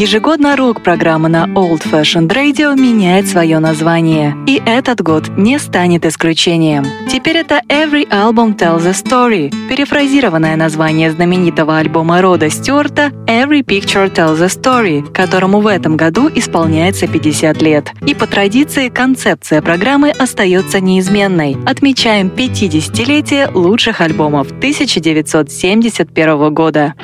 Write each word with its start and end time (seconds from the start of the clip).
Ежегодно 0.00 0.56
рок-программа 0.56 1.28
на 1.28 1.44
Old 1.44 1.82
Fashioned 1.82 2.28
Radio 2.28 2.74
меняет 2.74 3.28
свое 3.28 3.58
название, 3.58 4.34
и 4.46 4.62
этот 4.64 5.02
год 5.02 5.28
не 5.36 5.58
станет 5.58 6.06
исключением. 6.06 6.86
Теперь 7.12 7.36
это 7.36 7.60
Every 7.68 8.08
Album 8.08 8.56
Tells 8.56 8.88
a 8.88 8.92
Story, 8.92 9.52
перефразированное 9.68 10.56
название 10.56 11.10
знаменитого 11.10 11.76
альбома 11.76 12.22
Рода 12.22 12.48
Стюарта 12.48 13.12
Every 13.26 13.62
Picture 13.62 14.10
Tells 14.10 14.42
a 14.42 14.46
Story, 14.46 15.12
которому 15.12 15.60
в 15.60 15.66
этом 15.66 15.98
году 15.98 16.30
исполняется 16.34 17.06
50 17.06 17.60
лет. 17.60 17.92
И 18.06 18.14
по 18.14 18.26
традиции 18.26 18.88
концепция 18.88 19.60
программы 19.60 20.12
остается 20.12 20.80
неизменной. 20.80 21.58
Отмечаем 21.66 22.28
50-летие 22.28 23.52
лучших 23.52 24.00
альбомов 24.00 24.46
1971 24.46 26.54
года. 26.54 26.94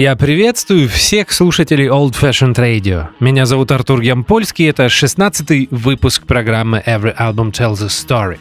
Я 0.00 0.16
приветствую 0.16 0.88
всех 0.88 1.30
слушателей 1.30 1.86
Old 1.88 2.12
Fashioned 2.12 2.54
Radio. 2.54 3.08
Меня 3.20 3.44
зовут 3.44 3.70
Артур 3.70 4.00
Ямпольский, 4.00 4.66
это 4.66 4.86
16-й 4.86 5.68
выпуск 5.70 6.22
программы 6.24 6.82
Every 6.86 7.14
Album 7.18 7.52
Tells 7.52 7.82
a 7.82 7.88
Story. 7.88 8.38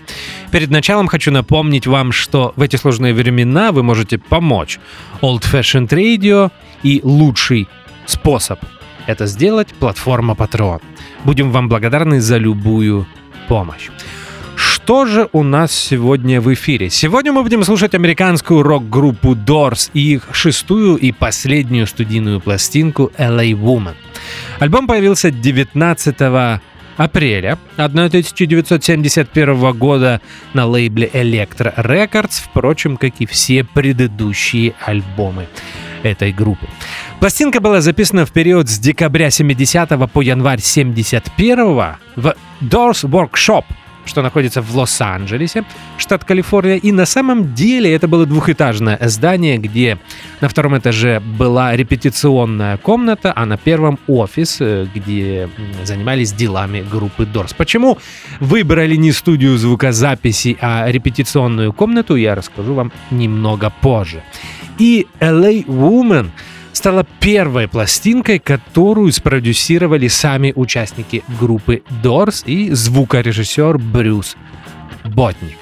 Перед 0.52 0.70
началом 0.70 1.08
хочу 1.08 1.31
напомнить 1.31 1.86
вам, 1.86 2.14
что 2.14 2.53
в 2.55 2.62
эти 2.62 2.77
сложные 2.77 3.14
времена 3.14 3.73
вы 3.73 3.84
можете 3.84 4.17
помочь 4.17 4.80
Old 5.22 5.41
Fashioned 5.41 5.90
Radio 5.90 6.50
и 6.81 7.02
лучший 7.03 7.67
способ 8.05 8.59
это 9.05 9.26
сделать– 9.26 9.67
платформа 9.80 10.36
Patreon. 10.36 10.81
Будем 11.26 11.52
вам 11.52 11.67
благодарны 11.67 12.22
за 12.22 12.38
любую 12.38 13.05
помощь. 13.50 13.89
Что 14.90 15.06
же 15.06 15.30
у 15.34 15.44
нас 15.44 15.72
сегодня 15.72 16.42
в 16.42 16.52
эфире? 16.52 16.90
Сегодня 16.90 17.32
мы 17.32 17.44
будем 17.44 17.64
слушать 17.64 17.94
американскую 17.94 18.64
рок-группу 18.64 19.36
Doors 19.36 19.92
и 19.94 20.14
их 20.14 20.30
шестую 20.32 20.96
и 20.96 21.12
последнюю 21.12 21.86
студийную 21.86 22.42
пластинку 22.42 23.12
LA 23.20 23.52
Woman. 23.52 23.94
Альбом 24.58 24.88
появился 24.88 25.30
19 25.30 26.16
апреля 26.98 27.59
1971 27.78 29.73
года 29.78 30.22
на 30.56 30.66
лейбле 30.66 31.08
Electro 31.14 31.72
Records, 31.76 32.42
впрочем, 32.44 32.98
как 32.98 33.14
и 33.20 33.28
все 33.28 33.64
предыдущие 33.64 34.74
альбомы 34.84 35.46
этой 36.02 36.31
группы. 36.31 36.66
Пластинка 37.20 37.62
была 37.62 37.81
записана 37.81 38.26
в 38.26 38.31
период 38.31 38.68
с 38.68 38.80
декабря 38.80 39.30
70 39.30 40.12
по 40.12 40.22
январь 40.22 40.62
71 40.62 41.58
в 42.16 42.36
Doors 42.59 43.03
Workshop 43.08 43.66
что 44.10 44.22
находится 44.22 44.62
в 44.62 44.76
Лос-Анджелесе, 44.76 45.64
штат 45.98 46.26
Калифорния. 46.26 46.76
И 46.76 46.92
на 46.92 47.06
самом 47.06 47.54
деле 47.54 47.94
это 47.94 48.08
было 48.08 48.26
двухэтажное 48.26 48.98
здание, 49.02 49.58
где 49.58 49.98
на 50.42 50.50
втором 50.50 50.78
этаже 50.78 51.20
была 51.20 51.76
репетиционная 51.76 52.78
комната, 52.78 53.32
а 53.36 53.46
на 53.46 53.58
первом 53.58 54.00
офис, 54.08 54.58
э, 54.60 54.88
где 54.94 55.50
занимались 55.84 56.34
делами 56.34 56.84
группы 56.92 57.24
Doors. 57.24 57.54
Почему 57.56 57.98
выбрали 58.40 58.96
не 58.96 59.12
студию 59.12 59.58
звукозаписи, 59.58 60.58
а 60.60 60.88
репетиционную 60.88 61.72
комнату, 61.72 62.16
я 62.16 62.36
расскажу 62.36 62.74
вам 62.74 62.92
немного 63.12 63.72
позже. 63.82 64.24
И 64.80 65.08
LA 65.20 65.66
Woman— 65.66 66.30
стала 66.80 67.05
первой 67.19 67.67
пластинкой, 67.67 68.39
которую 68.39 69.11
спродюсировали 69.11 70.08
сами 70.08 70.53
участники 70.55 71.23
группы 71.38 71.83
Doors 72.02 72.44
и 72.45 72.72
звукорежиссер 72.72 73.77
Брюс 73.77 74.38
Ботник. 75.03 75.57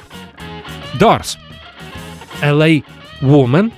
Doors. 0.99 1.37
LA 2.43 2.83
Woman. 3.21 3.73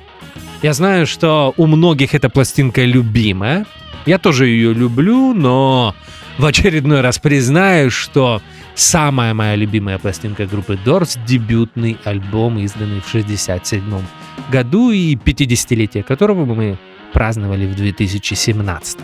Я 0.61 0.73
знаю, 0.73 1.07
что 1.07 1.53
у 1.55 1.65
многих 1.65 2.13
эта 2.13 2.29
пластинка 2.29 2.83
любимая. 2.83 3.65
Я 4.05 4.17
тоже 4.17 4.47
ее 4.47 4.73
люблю, 4.73 5.33
но 5.33 5.95
в 6.37 6.45
очередной 6.45 6.99
раз 6.99 7.19
признаю, 7.19 7.89
что 7.89 8.41
самая 8.75 9.33
моя 9.33 9.55
любимая 9.55 9.97
пластинка 9.97 10.45
группы 10.45 10.77
Doors— 10.85 11.17
дебютный 11.25 11.97
альбом, 12.03 12.59
изданный 12.59 12.99
в 12.99 13.07
1967 13.07 14.03
году 14.51 14.91
и 14.91 15.15
50-летие 15.15 16.03
которого 16.03 16.43
мы 16.43 16.77
праздновали 17.13 17.65
в 17.65 17.75
2017. 17.75 18.99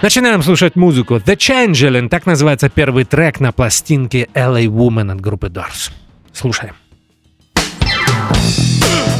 Начинаем 0.00 0.42
слушать 0.42 0.76
музыку. 0.76 1.16
The 1.16 1.36
Changeling, 1.36 2.08
так 2.08 2.24
называется 2.26 2.68
первый 2.68 3.04
трек 3.04 3.40
на 3.40 3.52
пластинке 3.52 4.28
LA 4.34 4.66
Woman 4.66 5.12
от 5.12 5.20
группы 5.20 5.48
Doors. 5.48 5.90
Слушаем. 6.32 6.74
Это 7.54 9.17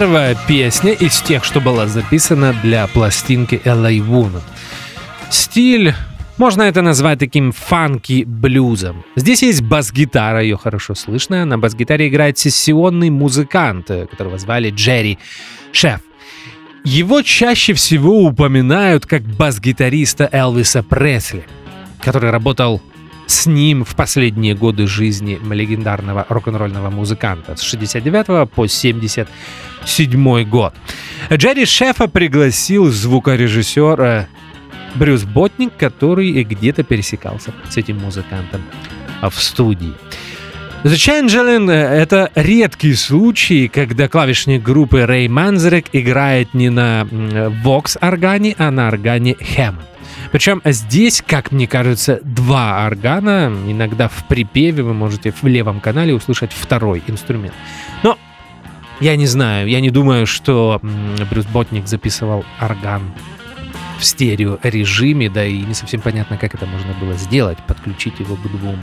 первая 0.00 0.34
песня 0.48 0.92
из 0.92 1.20
тех, 1.20 1.44
что 1.44 1.60
была 1.60 1.86
записана 1.86 2.54
для 2.62 2.86
пластинки 2.86 3.60
LA 3.66 3.98
Woman. 3.98 4.40
Стиль 5.28 5.92
можно 6.38 6.62
это 6.62 6.80
назвать 6.80 7.18
таким 7.18 7.52
фанки-блюзом. 7.52 9.04
Здесь 9.14 9.42
есть 9.42 9.60
бас-гитара, 9.60 10.42
ее 10.42 10.56
хорошо 10.56 10.94
слышно. 10.94 11.44
На 11.44 11.58
бас-гитаре 11.58 12.08
играет 12.08 12.38
сессионный 12.38 13.10
музыкант, 13.10 13.88
которого 13.88 14.38
звали 14.38 14.70
Джерри 14.70 15.18
Шеф. 15.70 16.00
Его 16.82 17.20
чаще 17.20 17.74
всего 17.74 18.22
упоминают 18.24 19.04
как 19.04 19.20
бас-гитариста 19.20 20.30
Элвиса 20.32 20.82
Пресли, 20.82 21.44
который 22.00 22.30
работал 22.30 22.80
с 23.30 23.46
ним 23.46 23.84
в 23.84 23.94
последние 23.94 24.54
годы 24.54 24.88
жизни 24.88 25.38
легендарного 25.50 26.26
рок-н-ролльного 26.28 26.90
музыканта 26.90 27.54
с 27.54 27.62
69 27.62 28.50
по 28.50 28.66
77 28.66 30.44
год. 30.48 30.74
Джерри 31.32 31.64
Шефа 31.64 32.08
пригласил 32.08 32.90
звукорежиссера 32.90 34.26
Брюс 34.96 35.22
Ботник, 35.22 35.76
который 35.76 36.42
где-то 36.42 36.82
пересекался 36.82 37.54
с 37.68 37.76
этим 37.76 37.98
музыкантом 37.98 38.62
в 39.22 39.40
студии. 39.40 39.94
The 40.82 40.94
Changeling— 40.94 41.70
это 41.70 42.30
редкий 42.34 42.94
случай, 42.94 43.68
когда 43.68 44.08
клавишник 44.08 44.62
группы 44.62 45.04
Рэй 45.04 45.28
Манзерек 45.28 45.84
играет 45.92 46.54
не 46.54 46.70
на 46.70 47.02
Vox-органе, 47.02 48.54
а 48.56 48.70
на 48.70 48.88
органе 48.88 49.32
Hammond. 49.32 49.84
Причем 50.32 50.62
здесь, 50.64 51.22
как 51.26 51.52
мне 51.52 51.66
кажется, 51.66 52.20
два 52.22 52.86
органа. 52.86 53.52
Иногда 53.66 54.08
в 54.08 54.26
припеве 54.26 54.82
вы 54.82 54.94
можете 54.94 55.32
в 55.32 55.44
левом 55.44 55.80
канале 55.80 56.14
услышать 56.14 56.50
второй 56.50 57.02
инструмент. 57.06 57.52
Но 58.02 58.16
я 59.00 59.16
не 59.16 59.26
знаю, 59.26 59.68
я 59.68 59.82
не 59.82 59.90
думаю, 59.90 60.26
что 60.26 60.80
Брюс 61.30 61.44
Ботник 61.44 61.88
записывал 61.88 62.42
орган 62.58 63.02
в 63.98 64.04
стерео 64.06 64.58
режиме, 64.62 65.28
да 65.28 65.44
и 65.44 65.60
не 65.60 65.74
совсем 65.74 66.00
понятно, 66.00 66.38
как 66.38 66.54
это 66.54 66.64
можно 66.64 66.94
было 66.94 67.12
сделать, 67.18 67.58
подключить 67.66 68.18
его 68.18 68.36
к 68.36 68.42
двум 68.50 68.78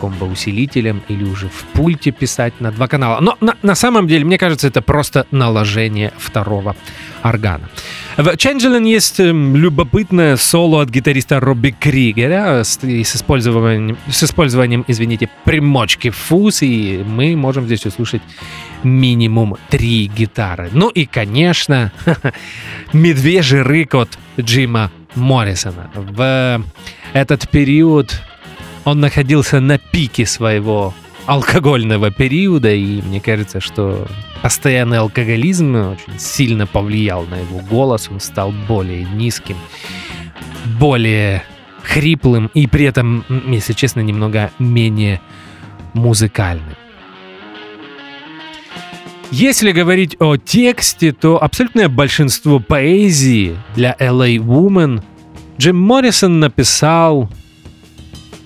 комбо-усилителем 0.00 1.02
или 1.08 1.24
уже 1.24 1.48
в 1.48 1.64
пульте 1.72 2.10
писать 2.10 2.60
на 2.60 2.70
два 2.70 2.88
канала. 2.88 3.20
Но 3.20 3.36
на, 3.40 3.56
на 3.62 3.74
самом 3.74 4.06
деле, 4.06 4.24
мне 4.24 4.38
кажется, 4.38 4.68
это 4.68 4.82
просто 4.82 5.26
наложение 5.30 6.12
второго 6.18 6.76
органа. 7.22 7.68
В 8.16 8.28
Changeling 8.28 8.86
есть 8.86 9.20
эм, 9.20 9.56
любопытное 9.56 10.36
соло 10.36 10.82
от 10.82 10.90
гитариста 10.90 11.40
Робби 11.40 11.74
Кригера 11.78 12.62
с, 12.62 12.78
с, 12.82 13.16
использованием, 13.16 13.96
с 14.10 14.22
использованием, 14.22 14.84
извините, 14.86 15.28
примочки 15.44 16.10
фуз, 16.10 16.62
и 16.62 17.04
мы 17.06 17.34
можем 17.36 17.66
здесь 17.66 17.86
услышать 17.86 18.22
минимум 18.84 19.56
три 19.70 20.06
гитары. 20.06 20.68
Ну 20.72 20.88
и, 20.88 21.06
конечно, 21.06 21.92
медвежий 22.92 23.62
рык 23.62 23.94
от 23.94 24.18
Джима 24.38 24.90
Моррисона. 25.14 25.90
В 25.94 26.62
этот 27.12 27.48
период 27.48 28.20
он 28.84 29.00
находился 29.00 29.60
на 29.60 29.78
пике 29.78 30.26
своего 30.26 30.94
алкогольного 31.26 32.10
периода, 32.10 32.72
и 32.72 33.00
мне 33.02 33.20
кажется, 33.20 33.60
что 33.60 34.06
постоянный 34.42 34.98
алкоголизм 34.98 35.74
очень 35.74 36.18
сильно 36.18 36.66
повлиял 36.66 37.24
на 37.24 37.36
его 37.36 37.60
голос, 37.60 38.08
он 38.10 38.20
стал 38.20 38.52
более 38.68 39.04
низким, 39.04 39.56
более 40.78 41.42
хриплым 41.82 42.50
и 42.54 42.66
при 42.66 42.84
этом, 42.84 43.24
если 43.48 43.72
честно, 43.72 44.00
немного 44.00 44.50
менее 44.58 45.20
музыкальным. 45.94 46.76
Если 49.30 49.72
говорить 49.72 50.16
о 50.20 50.36
тексте, 50.36 51.12
то 51.12 51.42
абсолютное 51.42 51.88
большинство 51.88 52.60
поэзии 52.60 53.56
для 53.74 53.96
LA 53.98 54.36
Woman 54.36 55.02
Джим 55.58 55.76
Моррисон 55.76 56.40
написал 56.40 57.30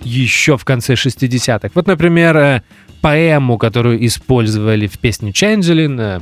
еще 0.09 0.57
в 0.57 0.65
конце 0.65 0.95
60-х. 0.95 1.71
Вот, 1.75 1.87
например, 1.87 2.37
э, 2.37 2.63
поэму, 3.01 3.59
которую 3.59 4.05
использовали 4.07 4.87
в 4.87 4.99
песне 4.99 5.31
Changeling, 5.31 6.01
э, 6.01 6.21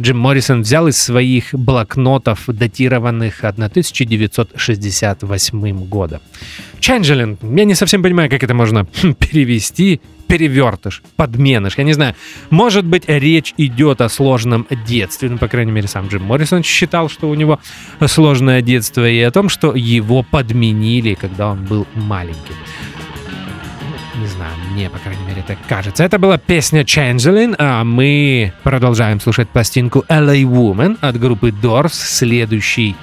Джим 0.00 0.18
Моррисон 0.18 0.62
взял 0.62 0.88
из 0.88 0.96
своих 0.98 1.54
блокнотов, 1.54 2.44
датированных 2.46 3.44
1968 3.44 5.86
годом. 5.86 6.20
Changeling, 6.80 7.38
я 7.56 7.64
не 7.64 7.74
совсем 7.74 8.02
понимаю, 8.02 8.28
как 8.30 8.42
это 8.42 8.54
можно 8.54 8.84
перевести. 9.18 10.00
Перевертыш, 10.28 11.02
подменыш, 11.14 11.78
я 11.78 11.84
не 11.84 11.92
знаю. 11.92 12.16
Может 12.50 12.84
быть, 12.84 13.04
речь 13.06 13.54
идет 13.58 14.00
о 14.00 14.08
сложном 14.08 14.66
детстве. 14.84 15.30
Ну, 15.30 15.38
по 15.38 15.46
крайней 15.46 15.70
мере, 15.70 15.86
сам 15.86 16.08
Джим 16.08 16.24
Моррисон 16.24 16.64
считал, 16.64 17.08
что 17.08 17.30
у 17.30 17.34
него 17.34 17.60
сложное 18.06 18.60
детство, 18.60 19.08
и 19.08 19.20
о 19.20 19.30
том, 19.30 19.48
что 19.48 19.76
его 19.76 20.24
подменили, 20.24 21.14
когда 21.14 21.52
он 21.52 21.64
был 21.64 21.86
маленьким. 21.94 22.56
Не 24.18 24.26
знаю, 24.26 24.52
мне, 24.70 24.88
по 24.88 24.98
крайней 24.98 25.24
мере, 25.26 25.42
так 25.46 25.58
кажется. 25.68 26.02
Это 26.02 26.18
была 26.18 26.38
песня 26.38 26.82
Changeling, 26.82 27.54
а 27.58 27.84
мы 27.84 28.52
продолжаем 28.62 29.20
слушать 29.20 29.48
пластинку 29.50 30.04
LA 30.08 30.42
Woman 30.42 30.96
от 31.02 31.18
группы 31.20 31.50
Doors. 31.50 31.92
Следующий 31.92 32.96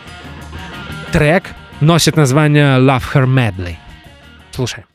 трек 1.11 1.43
носит 1.81 2.15
название 2.15 2.79
Love 2.79 3.03
Her 3.13 3.25
Madly. 3.27 3.75
Слушаем. 4.51 4.85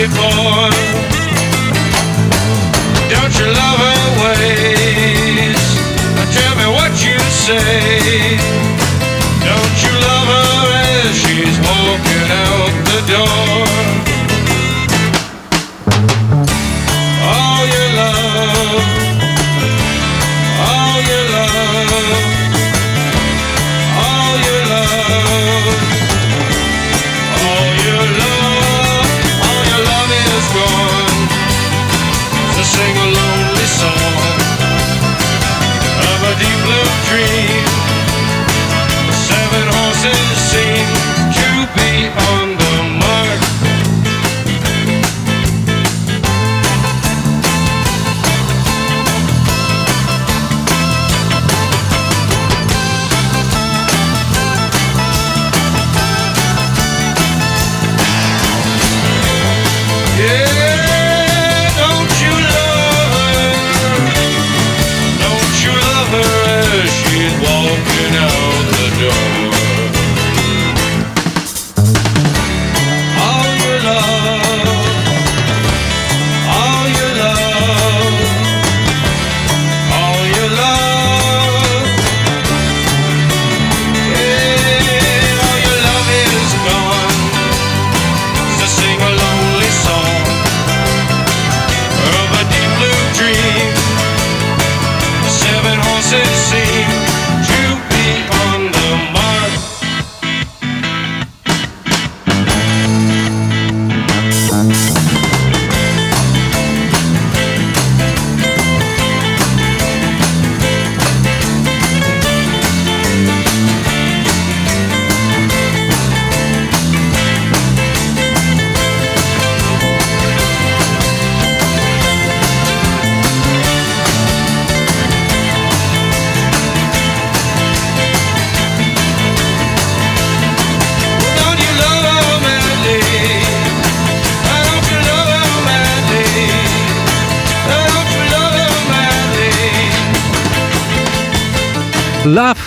Before. 0.00 0.72
Don't 3.12 3.34
you 3.38 3.48
love 3.52 3.78
her 3.84 4.04
ways? 4.24 5.62
Tell 6.36 6.54
me 6.56 6.66
what 6.76 6.92
you 7.04 7.18
say. 7.28 8.38
Don't 9.44 9.76
you 9.84 9.94
love 10.08 10.28
her 10.36 10.62
as 10.88 11.12
she's 11.22 11.56
walking 11.68 12.28
out 12.48 12.72
the 12.88 13.00
door? 13.12 13.49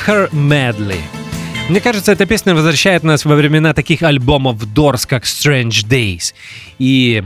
Her 0.08 0.30
Madly. 0.32 1.00
Мне 1.70 1.80
кажется, 1.80 2.12
эта 2.12 2.26
песня 2.26 2.54
возвращает 2.54 3.04
нас 3.04 3.24
во 3.24 3.36
времена 3.36 3.74
таких 3.74 4.04
альбомов 4.04 4.62
Doors, 4.76 5.08
как 5.08 5.24
Strange 5.24 5.88
Days. 5.88 6.34
И 6.78 7.24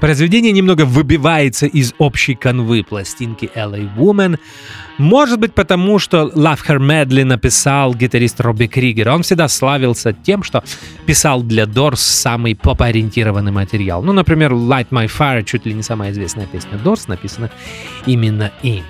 произведение 0.00 0.50
немного 0.50 0.84
выбивается 0.84 1.66
из 1.66 1.94
общей 1.98 2.34
канвы 2.34 2.82
пластинки 2.82 3.48
LA 3.54 3.88
Woman. 3.96 4.38
Может 4.98 5.38
быть, 5.38 5.54
потому 5.54 6.00
что 6.00 6.32
Love 6.34 6.66
Her 6.66 6.78
Madly 6.78 7.22
написал 7.22 7.94
гитарист 7.94 8.40
Робби 8.40 8.66
Кригер. 8.66 9.08
Он 9.10 9.22
всегда 9.22 9.46
славился 9.46 10.12
тем, 10.12 10.42
что 10.42 10.64
писал 11.06 11.42
для 11.42 11.64
Doors 11.64 11.96
самый 11.96 12.56
поп-ориентированный 12.56 13.52
материал. 13.52 14.02
Ну, 14.02 14.12
например, 14.12 14.52
Light 14.52 14.88
My 14.90 15.06
Fire, 15.06 15.44
чуть 15.44 15.64
ли 15.64 15.74
не 15.74 15.82
самая 15.82 16.10
известная 16.10 16.46
песня 16.46 16.72
Doors, 16.82 17.04
написана 17.06 17.50
именно 18.04 18.50
им. 18.62 18.82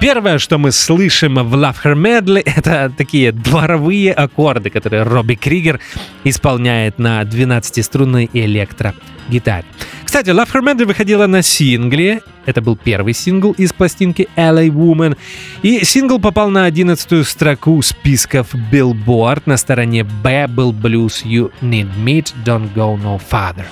Первое, 0.00 0.38
что 0.38 0.58
мы 0.58 0.72
слышим 0.72 1.34
в 1.36 1.54
Love 1.54 1.76
Her 1.82 1.94
Medley, 1.94 2.42
это 2.56 2.92
такие 2.96 3.32
дворовые 3.32 4.12
аккорды, 4.12 4.68
которые 4.68 5.04
Робби 5.04 5.34
Кригер 5.34 5.80
исполняет 6.24 6.98
на 6.98 7.22
12-струнной 7.22 8.28
электрогитаре. 8.32 9.64
Кстати, 10.04 10.30
Love 10.30 10.52
Her 10.52 10.62
Medley 10.62 10.84
выходила 10.84 11.26
на 11.26 11.42
сингле. 11.42 12.20
Это 12.44 12.60
был 12.60 12.76
первый 12.76 13.14
сингл 13.14 13.52
из 13.52 13.72
пластинки 13.72 14.28
LA 14.36 14.68
Woman. 14.68 15.16
И 15.62 15.84
сингл 15.84 16.18
попал 16.18 16.50
на 16.50 16.68
11-ю 16.68 17.24
строку 17.24 17.80
списков 17.82 18.54
Billboard. 18.54 19.42
На 19.46 19.56
стороне 19.56 20.04
B 20.04 20.46
был 20.46 20.72
блюз 20.72 21.24
You 21.24 21.50
Need 21.62 21.88
Meat, 22.04 22.34
Don't 22.44 22.72
Go 22.74 23.00
No 23.02 23.20
Farther. 23.30 23.64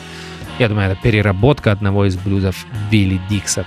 Я 0.59 0.69
думаю, 0.69 0.93
это 0.93 1.01
переработка 1.03 1.73
одного 1.73 2.07
из 2.07 2.17
блюзов 2.17 2.65
Вилли 2.91 3.21
Диксона. 3.29 3.67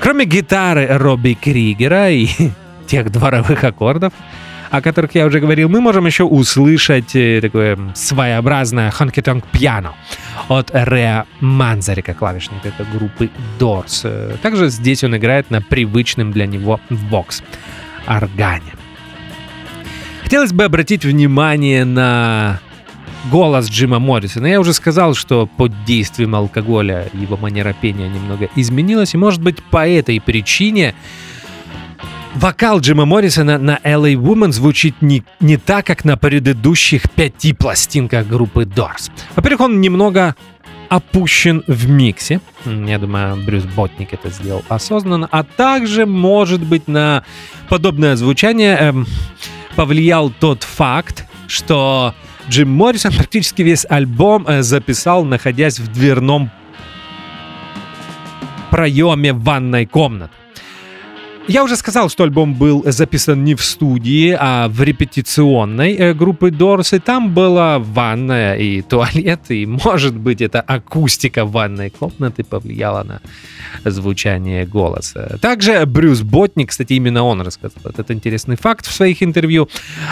Кроме 0.00 0.24
гитары 0.24 0.86
Робби 0.88 1.34
Кригера 1.34 2.10
и 2.10 2.28
тех 2.86 3.10
дворовых 3.10 3.62
аккордов, 3.64 4.12
о 4.70 4.80
которых 4.80 5.14
я 5.14 5.26
уже 5.26 5.40
говорил, 5.40 5.68
мы 5.68 5.82
можем 5.82 6.06
еще 6.06 6.24
услышать 6.24 7.14
э, 7.14 7.40
такое 7.42 7.78
своеобразное 7.94 8.90
honky-tonk 8.90 9.44
пиано 9.52 9.92
от 10.48 10.70
Реа 10.72 11.26
Манзарика, 11.40 12.14
клавишника 12.14 12.68
этой 12.68 12.86
группы 12.86 13.28
Doors. 13.58 14.00
Э, 14.04 14.36
также 14.40 14.70
здесь 14.70 15.04
он 15.04 15.14
играет 15.14 15.50
на 15.50 15.60
привычном 15.60 16.32
для 16.32 16.46
него 16.46 16.80
Vox 16.88 17.42
органе. 18.06 18.72
Хотелось 20.22 20.54
бы 20.54 20.64
обратить 20.64 21.04
внимание 21.04 21.84
на 21.84 22.60
голос 23.30 23.68
Джима 23.68 23.98
Моррисона. 23.98 24.46
Я 24.46 24.60
уже 24.60 24.72
сказал, 24.72 25.14
что 25.14 25.46
под 25.46 25.84
действием 25.84 26.34
алкоголя 26.34 27.08
его 27.12 27.36
манера 27.36 27.74
пения 27.78 28.08
немного 28.08 28.48
изменилась, 28.56 29.14
и 29.14 29.18
может 29.18 29.42
быть 29.42 29.62
по 29.62 29.86
этой 29.86 30.20
причине 30.20 30.94
вокал 32.34 32.80
Джима 32.80 33.04
Моррисона 33.04 33.58
на 33.58 33.78
LA 33.84 34.14
Woman 34.14 34.52
звучит 34.52 35.00
не, 35.00 35.22
не 35.40 35.56
так, 35.56 35.86
как 35.86 36.04
на 36.04 36.16
предыдущих 36.16 37.10
пяти 37.10 37.52
пластинках 37.52 38.26
группы 38.26 38.64
Doors. 38.64 39.10
Во-первых, 39.36 39.60
он 39.60 39.80
немного 39.80 40.34
опущен 40.88 41.62
в 41.66 41.88
миксе. 41.88 42.40
Я 42.66 42.98
думаю, 42.98 43.36
Брюс 43.36 43.64
Ботник 43.64 44.12
это 44.12 44.28
сделал 44.30 44.62
осознанно. 44.68 45.26
А 45.30 45.42
также, 45.42 46.04
может 46.04 46.62
быть, 46.62 46.86
на 46.86 47.24
подобное 47.70 48.14
звучание 48.16 48.76
эм, 48.76 49.06
повлиял 49.74 50.30
тот 50.30 50.64
факт, 50.64 51.26
что 51.46 52.14
Джим 52.48 52.70
Моррисон 52.70 53.12
практически 53.12 53.62
весь 53.62 53.86
альбом 53.88 54.46
э, 54.46 54.62
записал, 54.62 55.24
находясь 55.24 55.78
в 55.78 55.92
дверном 55.92 56.50
проеме 58.70 59.32
ванной 59.32 59.86
комнаты. 59.86 60.32
Я 61.48 61.64
уже 61.64 61.76
сказал, 61.76 62.08
что 62.08 62.22
альбом 62.22 62.54
был 62.54 62.84
записан 62.86 63.42
не 63.42 63.56
в 63.56 63.64
студии, 63.64 64.36
а 64.38 64.68
в 64.68 64.80
репетиционной 64.80 65.94
э, 65.94 66.14
группы 66.14 66.50
Doors, 66.50 66.96
и 66.96 67.00
там 67.00 67.34
была 67.34 67.80
ванная 67.80 68.54
и 68.54 68.80
туалет, 68.88 69.40
и, 69.48 69.66
может 69.66 70.16
быть, 70.16 70.40
эта 70.40 70.60
акустика 70.60 71.44
ванной 71.44 71.90
комнаты 71.90 72.44
повлияла 72.44 73.02
на 73.02 73.90
звучание 73.90 74.64
голоса. 74.66 75.38
Также 75.40 75.84
Брюс 75.84 76.20
Ботник, 76.22 76.70
кстати, 76.70 76.92
именно 76.92 77.24
он 77.24 77.40
рассказал 77.40 77.82
этот 77.84 78.12
интересный 78.12 78.56
факт 78.56 78.86
в 78.86 78.92
своих 78.92 79.22
интервью, 79.22 79.68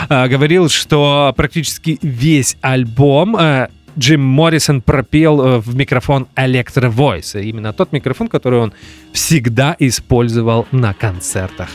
э, 0.09 0.27
говорил, 0.27 0.67
что 0.67 1.33
практически 1.37 1.97
весь 2.01 2.57
альбом 2.61 3.37
э, 3.37 3.69
Джим 3.97 4.21
Моррисон 4.21 4.81
пропел 4.81 5.41
э, 5.41 5.59
в 5.59 5.75
микрофон 5.75 6.27
Electro 6.35 6.93
Voice. 6.93 7.41
Именно 7.41 7.73
тот 7.73 7.91
микрофон, 7.91 8.27
который 8.27 8.59
он 8.59 8.73
всегда 9.11 9.75
использовал 9.79 10.67
на 10.71 10.93
концертах 10.93 11.69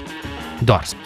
Doors. 0.61 0.97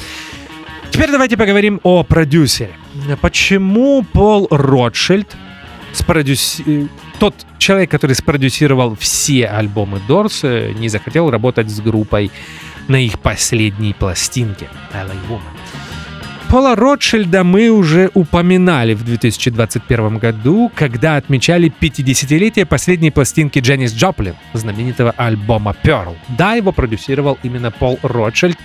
Теперь 0.91 1.11
давайте 1.11 1.37
поговорим 1.37 1.81
о 1.83 2.03
продюсере. 2.03 2.73
Почему 3.21 4.05
Пол 4.13 4.49
Ротшильд, 4.51 5.29
спродюс... 5.93 6.61
Э, 6.67 6.87
тот 7.19 7.35
человек, 7.59 7.91
который 7.91 8.15
спродюсировал 8.15 8.97
все 8.97 9.47
альбомы 9.47 10.01
Doors, 10.09 10.41
э, 10.43 10.73
не 10.73 10.89
захотел 10.89 11.31
работать 11.31 11.69
с 11.69 11.81
группой 11.81 12.31
на 12.89 12.97
их 12.97 13.19
последней 13.19 13.95
пластинке 13.95 14.69
LA 14.93 15.17
Woman? 15.29 15.60
Пола 16.51 16.75
Ротшильда 16.75 17.45
мы 17.45 17.69
уже 17.69 18.11
упоминали 18.13 18.95
в 18.95 19.05
2021 19.05 20.19
году, 20.19 20.69
когда 20.75 21.15
отмечали 21.15 21.73
50-летие 21.81 22.67
последней 22.67 23.13
пластинки 23.13 23.61
Дженнис 23.61 23.95
Джоплин, 23.95 24.35
знаменитого 24.53 25.13
альбома 25.17 25.77
Pearl. 25.85 26.17
Да, 26.37 26.55
его 26.55 26.73
продюсировал 26.73 27.39
именно 27.45 27.71
Пол 27.71 28.01
Ротшильд. 28.03 28.59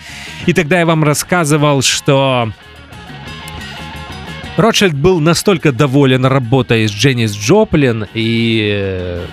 И 0.47 0.53
тогда 0.53 0.79
я 0.79 0.87
вам 0.87 1.03
рассказывал, 1.03 1.83
что 1.83 2.51
Ротшильд 4.57 4.95
был 4.95 5.19
настолько 5.19 5.71
доволен 5.71 6.25
работой 6.25 6.87
с 6.87 6.91
Дженнис 6.91 7.35
Джоплин, 7.35 8.07
и, 8.15 8.67
э, 8.73 9.25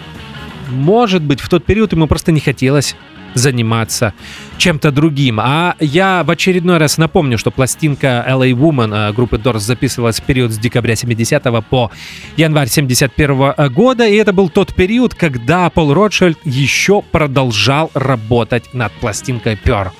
может 0.68 1.22
быть, 1.22 1.40
в 1.40 1.48
тот 1.48 1.64
период 1.64 1.92
ему 1.92 2.06
просто 2.06 2.32
не 2.32 2.40
хотелось 2.40 2.96
заниматься 3.34 4.14
чем-то 4.58 4.90
другим. 4.90 5.40
А 5.40 5.76
я 5.80 6.22
в 6.24 6.30
очередной 6.30 6.78
раз 6.78 6.98
напомню, 6.98 7.38
что 7.38 7.50
пластинка 7.50 8.24
LA 8.28 8.52
Woman 8.52 9.10
э, 9.10 9.12
группы 9.12 9.36
Doors 9.36 9.60
записывалась 9.60 10.20
в 10.20 10.22
период 10.24 10.52
с 10.52 10.58
декабря 10.58 10.96
70 10.96 11.42
по 11.68 11.90
январь 12.36 12.68
71 12.68 13.72
года, 13.72 14.06
и 14.06 14.16
это 14.16 14.32
был 14.32 14.48
тот 14.48 14.74
период, 14.74 15.14
когда 15.14 15.68
Пол 15.70 15.94
Ротшильд 15.94 16.38
еще 16.44 17.02
продолжал 17.02 17.90
работать 17.94 18.74
над 18.74 18.92
пластинкой 18.92 19.58
Pearl. 19.62 19.90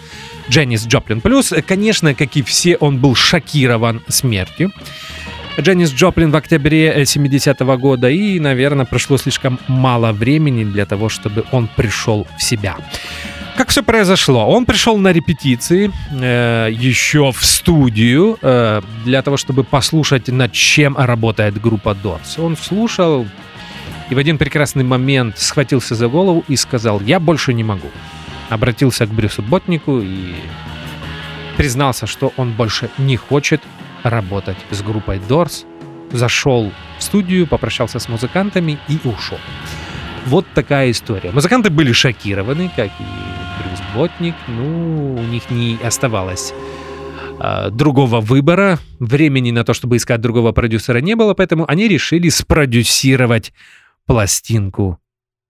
Дженнис 0.49 0.87
Джоплин. 0.87 1.21
Плюс, 1.21 1.53
конечно, 1.67 2.15
как 2.15 2.37
и 2.37 2.43
все, 2.43 2.77
он 2.77 2.99
был 2.99 3.15
шокирован 3.15 4.03
смертью. 4.09 4.73
Дженнис 5.61 5.93
Джоплин 5.93 6.31
в 6.31 6.37
октябре 6.37 7.05
70 7.05 7.61
-го 7.61 7.77
года, 7.77 8.09
и, 8.09 8.41
наверное, 8.41 8.87
прошло 8.87 9.19
слишком 9.19 9.59
мало 9.69 10.13
времени 10.13 10.65
для 10.65 10.87
того, 10.87 11.09
чтобы 11.09 11.45
он 11.53 11.69
пришел 11.77 12.27
в 12.39 12.43
себя. 12.43 12.77
Как 13.57 13.69
все 13.69 13.83
произошло? 13.83 14.47
Он 14.47 14.65
пришел 14.65 14.97
на 14.97 15.13
репетиции 15.13 15.91
э, 16.11 16.71
еще 16.73 17.33
в 17.33 17.45
студию 17.45 18.39
э, 18.41 18.81
для 19.05 19.21
того, 19.21 19.37
чтобы 19.37 19.63
послушать, 19.63 20.29
над 20.29 20.53
чем 20.53 20.97
работает 20.97 21.61
группа 21.61 21.91
Doors. 22.03 22.41
Он 22.41 22.57
слушал 22.57 23.27
и 24.11 24.15
в 24.15 24.19
один 24.19 24.39
прекрасный 24.39 24.85
момент 24.85 25.39
схватился 25.39 25.95
за 25.95 26.09
голову 26.09 26.45
и 26.49 26.57
сказал, 26.57 27.01
я 27.01 27.21
больше 27.21 27.55
не 27.55 27.65
могу. 27.65 27.89
Обратился 28.51 29.07
к 29.07 29.11
Брюсу 29.11 29.43
Ботнику 29.43 30.01
и 30.01 30.35
признался, 31.57 32.07
что 32.07 32.33
он 32.37 32.53
больше 32.53 32.91
не 32.99 33.17
хочет 33.17 33.61
работать 34.03 34.59
с 34.71 34.83
группой 34.83 35.19
Doors, 35.19 35.65
зашел 36.13 36.71
в 36.99 37.03
студию, 37.03 37.47
попрощался 37.47 37.99
с 37.99 38.09
музыкантами 38.09 38.79
и 38.89 38.99
ушел. 39.05 39.39
Вот 40.27 40.47
такая 40.55 40.91
история. 40.91 41.33
Музыканты 41.33 41.71
были 41.71 41.93
шокированы, 41.93 42.71
как 42.77 42.89
и 42.89 43.05
Брюс 43.59 43.81
Ботник. 43.95 44.35
Ну, 44.47 45.15
у 45.15 45.25
них 45.25 45.51
не 45.51 45.79
оставалось 45.85 46.55
э, 47.41 47.71
другого 47.71 48.21
выбора. 48.21 48.79
Времени 49.01 49.51
на 49.51 49.65
то, 49.65 49.75
чтобы 49.75 49.97
искать 49.97 50.21
другого 50.21 50.53
продюсера 50.53 50.99
не 50.99 51.17
было, 51.17 51.35
поэтому 51.35 51.65
они 51.69 51.89
решили 51.89 52.29
спродюсировать 52.29 53.53
пластинку 54.07 54.99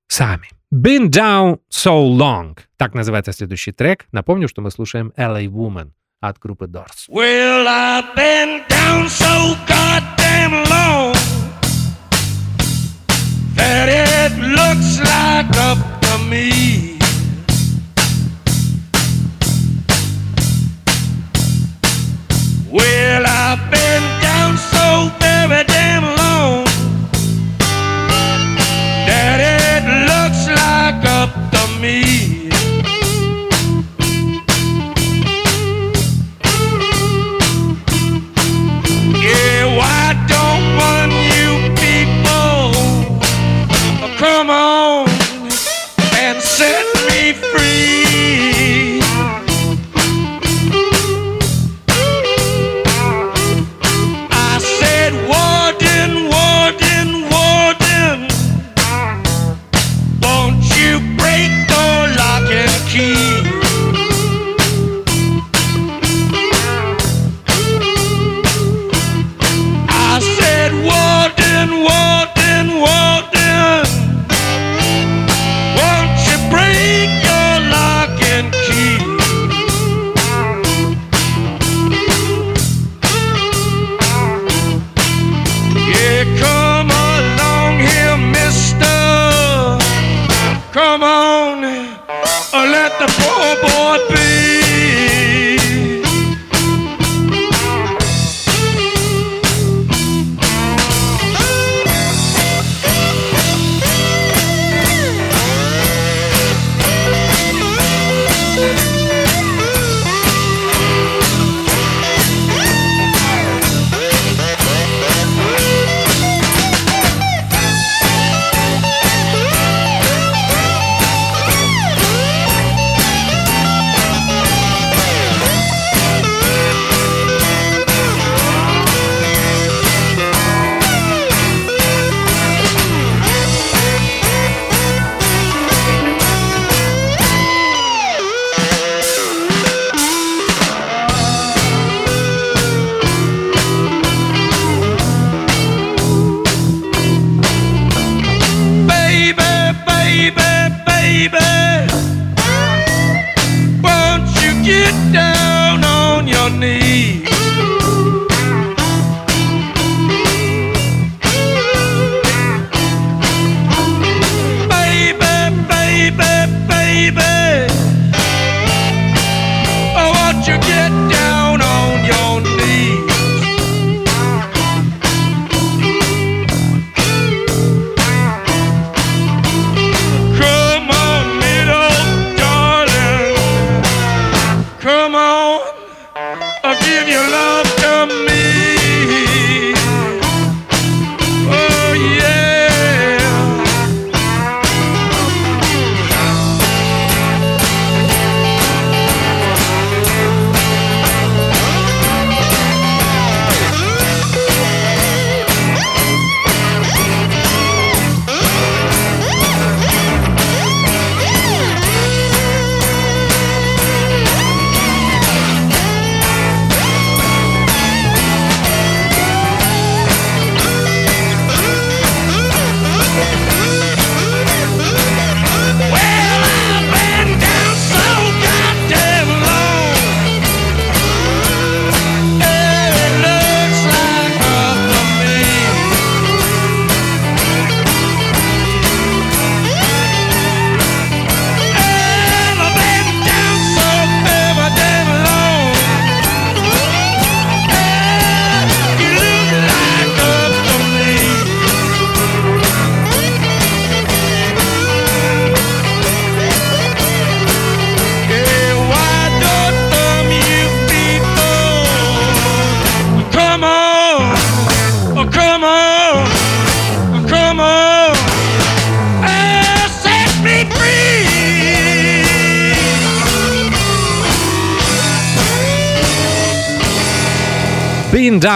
сами. 0.08 0.48
Been 0.72 1.10
Down 1.10 1.58
So 1.70 2.16
Long. 2.16 2.58
Так 2.78 2.94
называется 2.94 3.32
следующий 3.32 3.72
трек. 3.72 4.06
Напомню, 4.10 4.48
что 4.48 4.62
мы 4.62 4.70
слушаем 4.70 5.12
LA 5.18 5.46
Woman 5.46 5.90
от 6.21 6.39
группы 6.39 6.67
Doors. 6.67 7.07
Well, 7.07 7.67
I've 7.67 8.15
been 8.15 8.63
down 8.67 9.07
so 9.09 9.55
goddamn 9.67 10.53
long 10.69 11.15
that 13.55 13.87
it 13.89 14.33
looks 14.39 14.99
like 14.99 15.49
up 15.69 15.77
to 16.01 16.17
me. 16.29 16.97
Well, 22.69 23.23
I've 23.25 23.63
been 23.71 24.03
down 24.21 24.57
so 24.57 25.11
very 25.19 25.60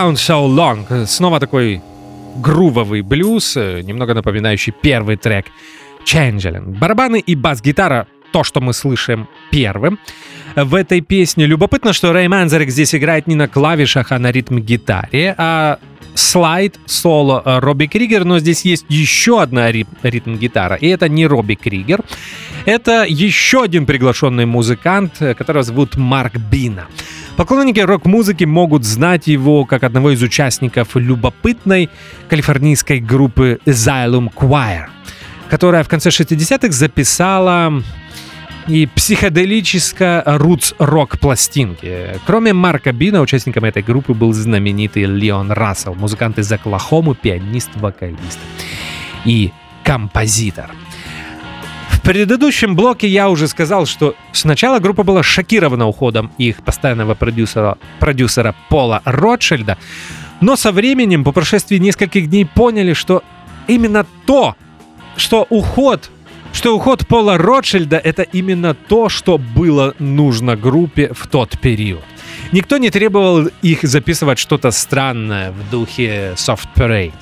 Down 0.06 0.14
So 0.14 0.46
Long. 0.46 1.06
Снова 1.06 1.40
такой 1.40 1.82
грувовый 2.36 3.02
блюз, 3.02 3.56
э, 3.56 3.80
немного 3.82 4.14
напоминающий 4.14 4.72
первый 4.72 5.16
трек 5.16 5.46
Changeling. 6.04 6.78
Барабаны 6.78 7.18
и 7.18 7.34
бас-гитара— 7.34 8.06
то, 8.32 8.44
что 8.44 8.60
мы 8.60 8.72
слышим 8.72 9.26
первым 9.50 9.98
в 10.54 10.74
этой 10.74 11.00
песне. 11.00 11.46
Любопытно, 11.46 11.92
что 11.92 12.12
Рэй 12.12 12.28
Манзарек 12.28 12.70
здесь 12.70 12.94
играет 12.94 13.26
не 13.26 13.34
на 13.34 13.48
клавишах, 13.48 14.12
а 14.12 14.18
на 14.18 14.30
ритм-гитаре, 14.30 15.34
а 15.38 15.78
слайд 16.14 16.78
соло 16.86 17.42
э, 17.44 17.58
Робби 17.58 17.86
Кригер, 17.86 18.24
но 18.24 18.38
здесь 18.38 18.64
есть 18.64 18.86
еще 18.88 19.42
одна 19.42 19.72
ри- 19.72 19.86
ритм-гитара, 20.02 20.76
и 20.76 20.86
это 20.86 21.08
не 21.08 21.26
Робби 21.26 21.54
Кригер, 21.54 22.02
это 22.64 23.04
еще 23.08 23.64
один 23.64 23.86
приглашенный 23.86 24.46
музыкант, 24.46 25.14
э, 25.20 25.34
которого 25.34 25.64
зовут 25.64 25.96
Марк 25.96 26.36
Бина. 26.36 26.86
Поклонники 27.36 27.80
рок-музыки 27.80 28.44
могут 28.44 28.84
знать 28.84 29.26
его 29.26 29.66
как 29.66 29.84
одного 29.84 30.12
из 30.12 30.22
участников 30.22 30.96
любопытной 30.96 31.90
калифорнийской 32.28 32.98
группы 32.98 33.60
Asylum 33.66 34.32
Choir, 34.34 34.86
которая 35.50 35.84
в 35.84 35.88
конце 35.88 36.08
60-х 36.08 36.72
записала 36.72 37.82
и 38.66 38.86
психоделическая 38.86 40.22
рутс-рок 40.24 41.18
пластинки. 41.18 42.18
Кроме 42.24 42.54
Марка 42.54 42.92
Бина, 42.92 43.20
участником 43.20 43.64
этой 43.64 43.82
группы 43.82 44.14
был 44.14 44.32
знаменитый 44.32 45.04
Леон 45.04 45.52
Рассел, 45.52 45.94
музыкант 45.94 46.38
из 46.38 46.50
Оклахомы, 46.50 47.14
пианист, 47.14 47.68
вокалист 47.74 48.38
и 49.26 49.52
композитор. 49.84 50.70
Предыдущем 52.06 52.76
блоке 52.76 53.08
я 53.08 53.28
уже 53.28 53.48
сказал, 53.48 53.84
что 53.84 54.14
сначала 54.30 54.78
группа 54.78 55.02
была 55.02 55.24
шокирована 55.24 55.88
уходом 55.88 56.30
их 56.38 56.62
постоянного 56.62 57.16
продюсера, 57.16 57.78
продюсера 57.98 58.54
Пола 58.68 59.02
Ротшильда, 59.04 59.76
но 60.40 60.54
со 60.54 60.70
временем, 60.70 61.24
по 61.24 61.32
прошествии 61.32 61.78
нескольких 61.78 62.30
дней, 62.30 62.46
поняли, 62.46 62.92
что 62.92 63.24
именно 63.66 64.06
то, 64.24 64.54
что 65.16 65.48
уход 65.50 66.12
что 66.52 66.76
уход 66.76 67.08
Пола 67.08 67.38
Ротшильда— 67.38 67.96
это 68.04 68.22
именно 68.22 68.74
то, 68.74 69.08
что 69.08 69.36
было 69.36 69.92
нужно 69.98 70.54
группе 70.54 71.12
в 71.12 71.26
тот 71.26 71.58
период. 71.58 72.04
Никто 72.52 72.78
не 72.78 72.90
требовал 72.90 73.48
их 73.62 73.82
записывать 73.82 74.38
что-то 74.38 74.70
странное 74.70 75.50
в 75.50 75.70
духе 75.70 76.34
Soft 76.36 76.68
Parade. 76.76 77.12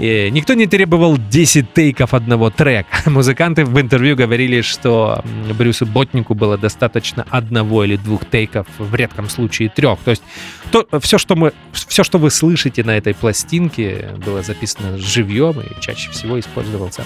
И 0.00 0.30
никто 0.30 0.54
не 0.54 0.66
требовал 0.66 1.16
10 1.16 1.72
тейков 1.74 2.14
одного 2.14 2.50
трека. 2.50 2.88
Музыканты 3.10 3.64
в 3.64 3.80
интервью 3.80 4.16
говорили, 4.16 4.60
что 4.62 5.22
Брюсу 5.56 5.86
Ботнику 5.86 6.34
было 6.34 6.56
достаточно 6.58 7.26
одного 7.30 7.84
или 7.84 7.96
двух 7.96 8.24
тейков, 8.24 8.66
в 8.78 8.94
редком 8.94 9.28
случае 9.28 9.68
трех. 9.68 9.98
То 10.00 10.10
есть 10.10 10.22
то, 10.70 10.86
все, 11.00 11.18
что 11.18 11.36
мы, 11.36 11.52
все, 11.72 12.04
что 12.04 12.18
вы 12.18 12.30
слышите 12.30 12.82
на 12.84 12.96
этой 12.96 13.14
пластинке, 13.14 14.10
было 14.24 14.42
записано 14.42 14.98
живьем 14.98 15.60
и 15.60 15.80
чаще 15.80 16.10
всего 16.10 16.40
использовался 16.40 17.04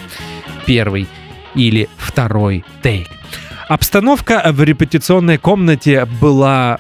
первый 0.67 1.07
или 1.55 1.89
второй 1.97 2.65
тейк. 2.83 3.09
Обстановка 3.69 4.43
в 4.53 4.63
репетиционной 4.63 5.39
комнате 5.39 6.05
была 6.21 6.79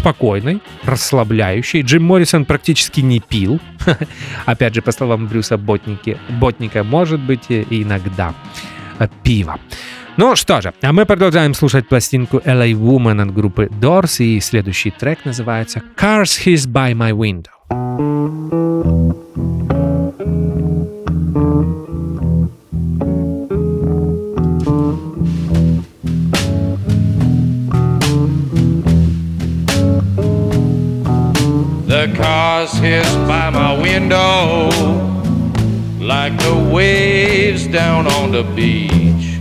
спокойной, 0.00 0.60
расслабляющей. 0.84 1.82
Джим 1.82 2.04
Моррисон 2.04 2.44
практически 2.46 3.00
не 3.00 3.20
пил. 3.20 3.60
Опять 4.46 4.74
же, 4.74 4.82
по 4.82 4.92
словам 4.92 5.26
Брюса 5.26 5.58
Ботники, 5.58 6.16
Ботника, 6.28 6.82
может 6.84 7.20
быть, 7.20 7.46
иногда 7.48 8.34
пиво. 9.22 9.58
Ну 10.16 10.36
что 10.36 10.60
же, 10.60 10.72
а 10.82 10.92
мы 10.92 11.06
продолжаем 11.06 11.54
слушать 11.54 11.88
пластинку 11.88 12.38
LA 12.38 12.72
Woman 12.72 13.22
от 13.22 13.34
группы 13.34 13.68
Doors, 13.80 14.24
и 14.24 14.40
следующий 14.40 14.90
трек 14.90 15.24
называется 15.24 15.82
Cars 15.96 16.44
His 16.44 16.66
By 16.66 16.92
My 16.94 17.12
Window. 17.12 17.50
The 32.10 32.16
cars 32.16 32.72
hiss 32.72 33.14
by 33.28 33.50
my 33.50 33.80
window 33.80 34.68
like 36.00 36.36
the 36.38 36.70
waves 36.72 37.68
down 37.68 38.08
on 38.08 38.32
the 38.32 38.42
beach. 38.42 39.38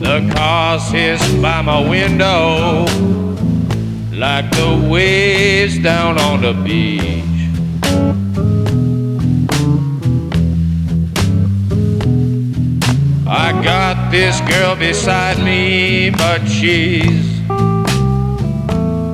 The 0.00 0.32
cars 0.34 0.90
hiss 0.90 1.22
by 1.42 1.60
my 1.60 1.86
window 1.86 2.86
like 4.12 4.50
the 4.52 4.88
waves 4.90 5.78
down 5.78 6.18
on 6.18 6.40
the 6.40 6.54
beach. 6.54 7.24
I 13.32 13.52
got 13.62 14.10
this 14.10 14.40
girl 14.40 14.74
beside 14.74 15.38
me, 15.38 16.10
but 16.10 16.44
she's 16.48 17.40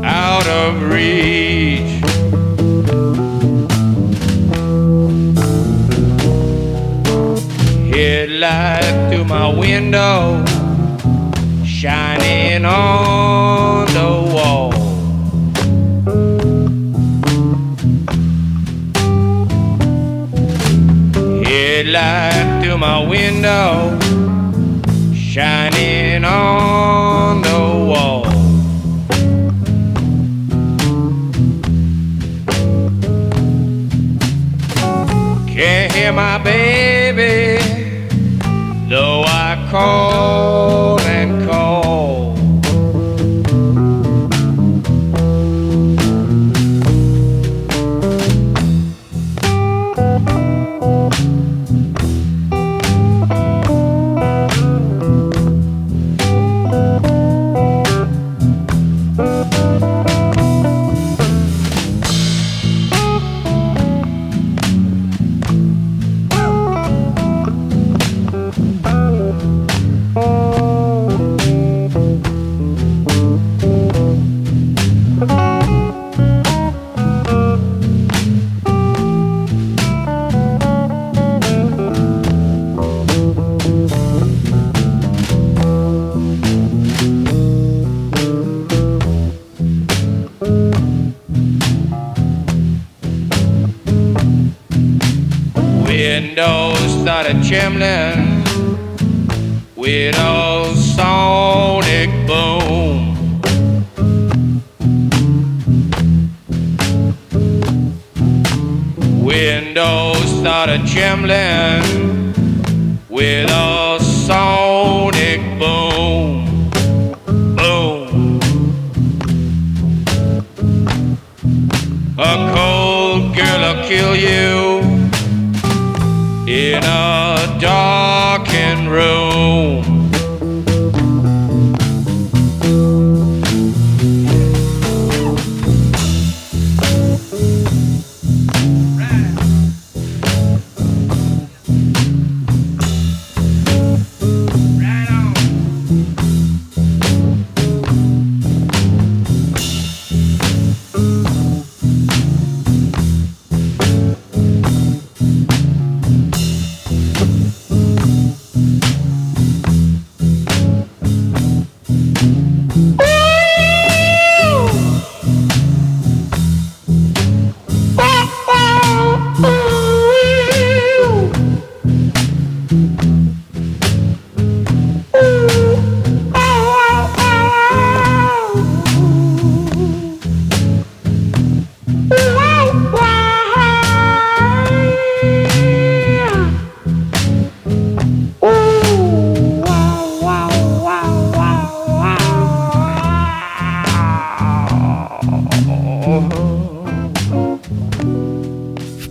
out 0.02 0.46
of 0.46 0.90
reach. 0.90 1.83
Headlight 7.92 9.11
through 9.11 9.24
my 9.26 9.48
window, 9.55 10.42
shining 11.66 12.64
on 12.64 13.87
the 13.98 14.33
wall. 14.33 14.72
Headlight 21.44 22.62
through 22.64 22.79
my 22.79 23.07
window, 23.07 23.98
shining 25.37 26.25
on 26.25 27.42
the 27.42 27.59
wall. 27.90 28.25
Can't 35.46 35.92
hear 35.92 36.12
my 36.14 36.38
baby, 36.38 37.62
though 38.88 39.25
I 39.27 39.68
call 39.70 40.75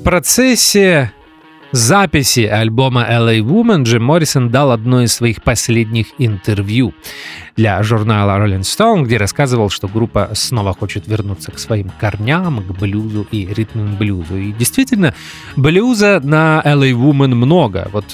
процессе 0.05 1.11
записи 1.71 2.41
альбома 2.41 3.07
LA 3.09 3.39
Woman 3.39 3.83
Джим 3.83 4.03
Моррисон 4.03 4.49
дал 4.49 4.71
одно 4.71 5.01
из 5.01 5.11
своих 5.13 5.41
последних 5.41 6.09
интервью 6.19 6.93
для 7.55 7.81
журнала 7.81 8.37
Rolling 8.37 8.61
Stone, 8.61 9.05
где 9.05 9.17
рассказывал, 9.17 9.71
что 9.71 9.87
группа 9.87 10.29
снова 10.33 10.75
хочет 10.75 11.07
вернуться 11.07 11.51
к 11.51 11.57
своим 11.57 11.89
корням, 11.99 12.63
к 12.63 12.79
блюзу 12.79 13.25
и 13.31 13.47
ритму 13.47 13.97
блюзу. 13.97 14.37
И 14.37 14.51
действительно, 14.51 15.15
блюза 15.55 16.21
на 16.23 16.61
LA 16.63 16.91
Woman 16.91 17.33
много. 17.33 17.89
Вот 17.91 18.05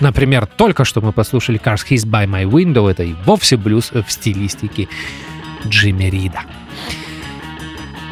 Например, 0.00 0.46
только 0.46 0.84
что 0.84 1.02
мы 1.02 1.12
послушали 1.12 1.60
Cars 1.60 1.86
His 1.88 2.04
By 2.04 2.26
My 2.26 2.44
Window, 2.44 2.90
это 2.90 3.04
и 3.04 3.14
вовсе 3.26 3.56
блюз 3.56 3.92
в 3.92 4.10
стилистике 4.10 4.88
Джимми 5.68 6.04
Рида. 6.04 6.40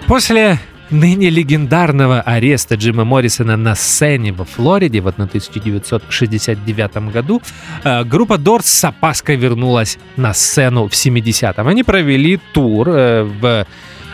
После 0.07 0.61
ныне 0.93 1.31
легендарного 1.31 2.21
ареста 2.21 2.77
Джима 2.77 3.05
Моррисона 3.05 3.57
на 3.57 3.75
сцене 3.75 4.33
во 4.33 4.45
Флориде 4.45 5.01
в 5.01 5.09
1969 5.09 6.97
году 7.13 7.43
э, 7.85 8.05
группа 8.05 8.39
Дорс 8.39 8.67
с 8.67 8.85
опаской 8.85 9.37
вернулась 9.37 9.99
на 10.17 10.35
сцену 10.35 10.89
в 10.89 10.93
70-м. 10.93 11.67
Они 11.67 11.83
провели 11.83 12.39
тур 12.53 12.89
э, 12.89 13.23
в 13.23 13.67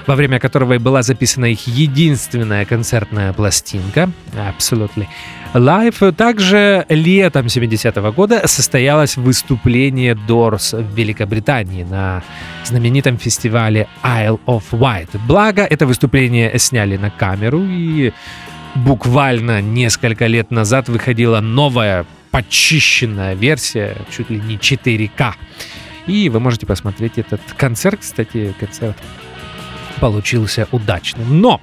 во 0.06 0.14
время 0.14 0.40
которого 0.40 0.72
и 0.72 0.78
была 0.78 1.02
записана 1.02 1.44
их 1.44 1.66
единственная 1.66 2.64
концертная 2.64 3.34
пластинка 3.34 4.10
Absolutely 4.32 5.06
Live. 5.54 6.12
Также 6.12 6.84
летом 6.88 7.46
70-го 7.46 8.12
года 8.12 8.46
состоялось 8.46 9.16
выступление 9.16 10.14
Doors 10.14 10.76
в 10.82 10.94
Великобритании 10.94 11.84
на 11.84 12.22
знаменитом 12.64 13.16
фестивале 13.18 13.88
Isle 14.02 14.40
of 14.46 14.64
Wight. 14.72 15.08
Благо, 15.26 15.62
это 15.62 15.87
выступление 15.87 16.58
сняли 16.58 16.96
на 16.96 17.11
камеру 17.11 17.62
и 17.64 18.12
буквально 18.74 19.62
несколько 19.62 20.26
лет 20.26 20.50
назад 20.50 20.88
выходила 20.88 21.40
новая 21.40 22.04
почищенная 22.30 23.34
версия, 23.34 23.96
чуть 24.14 24.28
ли 24.30 24.40
не 24.40 24.56
4К. 24.56 25.32
И 26.06 26.28
вы 26.28 26.40
можете 26.40 26.66
посмотреть 26.66 27.16
этот 27.16 27.40
концерт, 27.56 28.00
кстати, 28.00 28.54
концерт 28.61 28.96
получился 29.98 30.66
удачным. 30.72 31.40
Но 31.40 31.61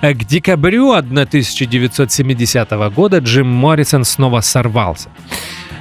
э, 0.00 0.14
к 0.14 0.24
декабрю 0.24 0.92
1970 0.92 2.70
года 2.94 3.18
Джим 3.18 3.48
Моррисон 3.48 4.04
снова 4.04 4.40
сорвался. 4.40 5.10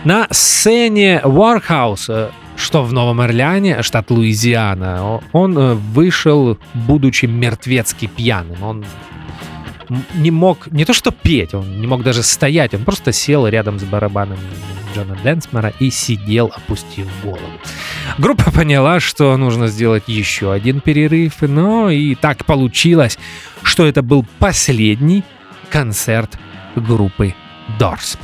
На 0.03 0.27
сцене 0.31 1.21
Warhouse, 1.23 2.31
что 2.55 2.83
в 2.83 2.93
Новом 2.93 3.21
Орлеане, 3.21 3.81
штат 3.83 4.09
Луизиана, 4.09 5.21
он 5.31 5.57
э, 5.57 5.73
вышел, 5.73 6.57
будучи 6.73 7.25
мертвецки 7.27 8.07
пьяным. 8.07 8.63
Он 8.63 8.85
не 10.15 10.31
мог 10.31 10.71
не 10.71 10.85
то 10.85 10.93
что 10.93 11.11
петь, 11.11 11.53
он 11.53 11.81
не 11.81 11.87
мог 11.87 12.03
даже 12.03 12.23
стоять, 12.23 12.73
он 12.73 12.83
просто 12.85 13.11
сел 13.11 13.47
рядом 13.47 13.79
с 13.79 13.83
барабаном 13.83 14.37
Джона 14.93 15.17
Дэнсмора 15.23 15.73
и 15.79 15.89
сидел, 15.89 16.51
опустив 16.55 17.07
голову. 17.23 17.39
Группа 18.17 18.51
поняла, 18.51 18.99
что 18.99 19.35
нужно 19.37 19.67
сделать 19.67 20.03
еще 20.07 20.51
один 20.51 20.81
перерыв, 20.81 21.41
но 21.41 21.89
и 21.89 22.15
так 22.15 22.45
получилось, 22.45 23.17
что 23.63 23.85
это 23.85 24.01
был 24.01 24.25
последний 24.39 25.23
концерт 25.69 26.37
группы 26.75 27.33
Doors. 27.79 28.17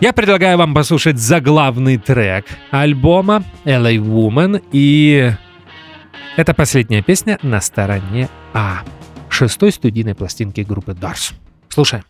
Я 0.00 0.12
предлагаю 0.12 0.58
вам 0.58 0.74
послушать 0.74 1.18
заглавный 1.18 1.96
трек 1.96 2.44
альбома 2.70 3.42
LA 3.64 3.96
Woman, 3.96 4.62
и 4.70 5.32
это 6.36 6.54
последняя 6.54 7.02
песня 7.02 7.38
на 7.42 7.60
стороне 7.62 8.28
А 8.52 8.82
шестой 9.36 9.70
студийной 9.70 10.14
пластинки 10.14 10.62
группы 10.62 10.92
Doors. 10.92 11.34
Слушаем. 11.68 12.04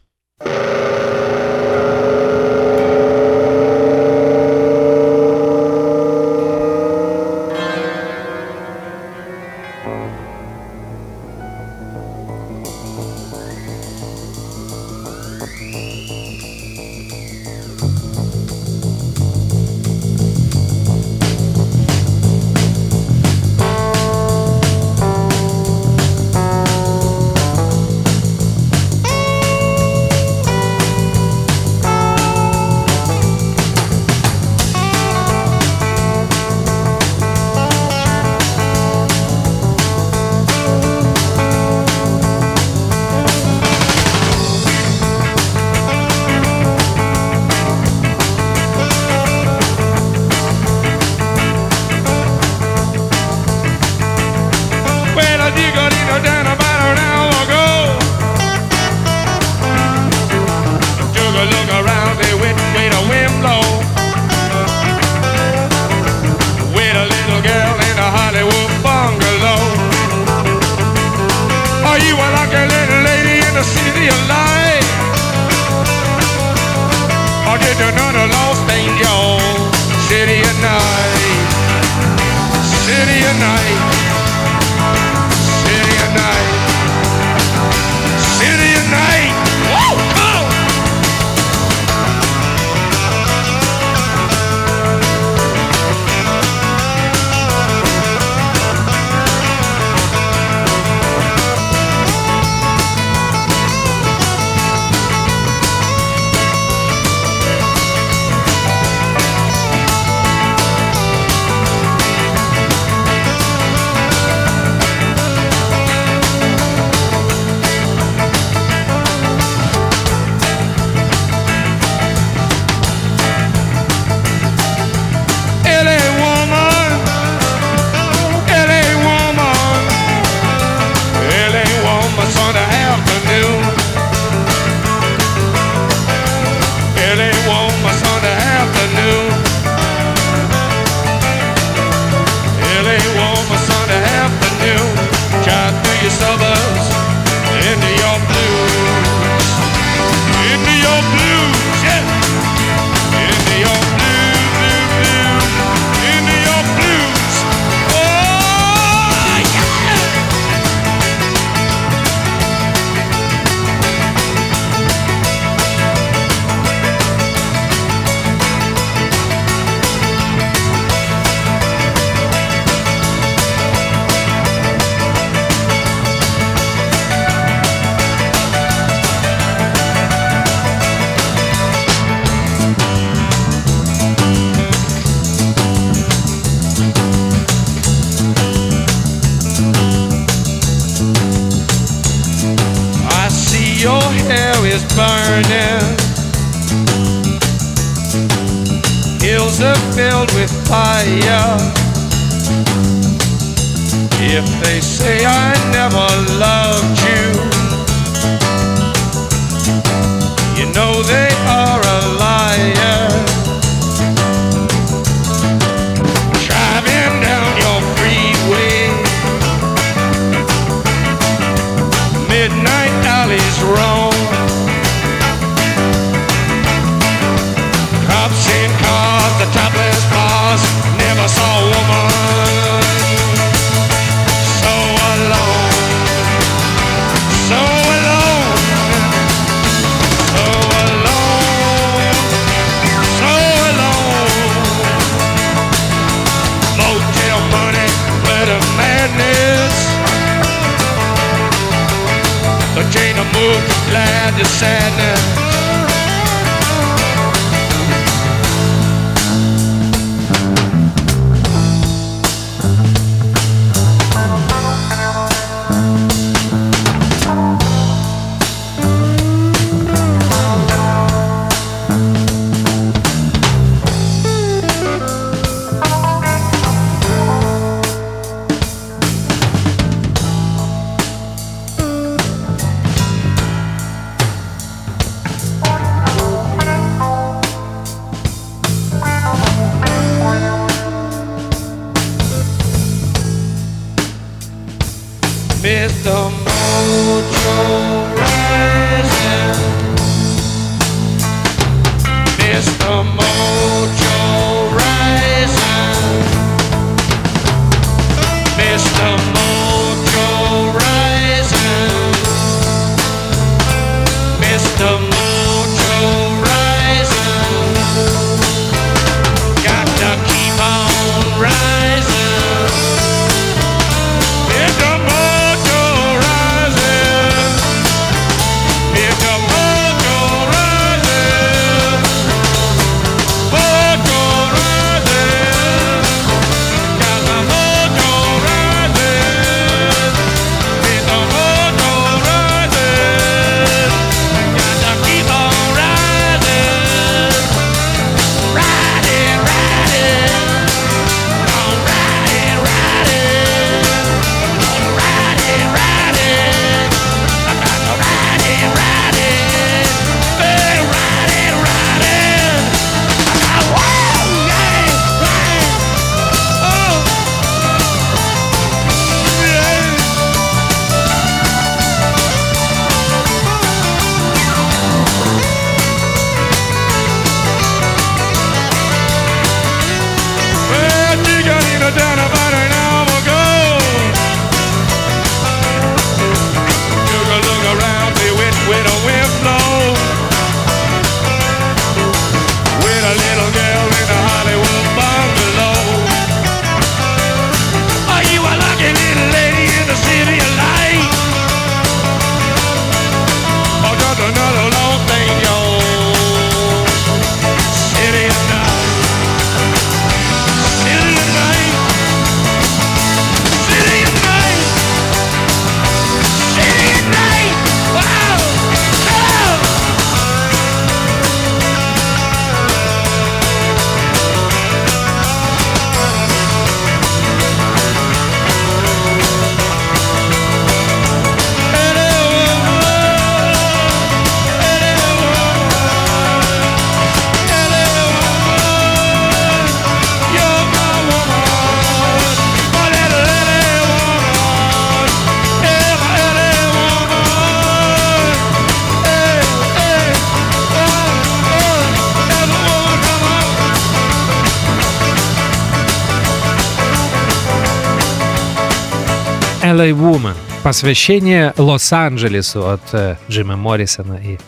LA 459.67 459.91
Woman. 459.91 460.37
Посвящение 460.63 461.53
Лос-Анджелесу 461.57 462.69
от 462.69 462.83
э, 462.93 463.17
Джима 463.29 463.57
Моррисона 463.57 464.15
и 464.15 464.39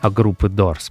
а, 0.00 0.10
группы 0.10 0.48
Doors. 0.48 0.90